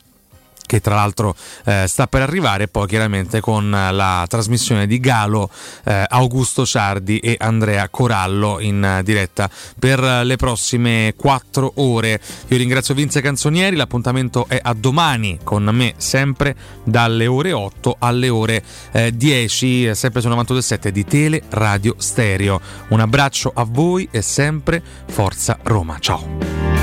[0.71, 1.35] che tra l'altro
[1.65, 5.51] eh, sta per arrivare, poi chiaramente con la trasmissione di Galo,
[5.83, 12.21] eh, Augusto Sardi e Andrea Corallo in eh, diretta per le prossime quattro ore.
[12.47, 18.29] Io ringrazio Vince Canzonieri, l'appuntamento è a domani con me sempre dalle ore 8 alle
[18.29, 22.61] ore eh, 10, sempre su 92.7 di Tele Radio Stereo.
[22.91, 25.97] Un abbraccio a voi e sempre Forza Roma.
[25.99, 26.80] Ciao.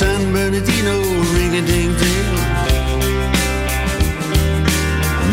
[0.00, 0.96] San Bernardino,
[1.36, 2.34] ring a ding ding.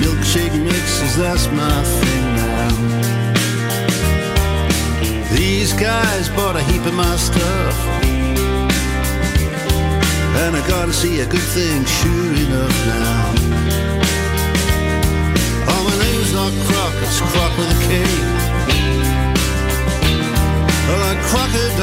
[0.02, 2.72] Milkshake mixes, that's my thing now.
[5.32, 7.78] These guys bought a heap of my stuff.
[10.44, 13.36] And I gotta see a good thing, sure enough now.
[15.72, 17.90] Oh, my name's not Croc, it's Croc with a K.
[20.90, 21.68] Oh, that crocodile.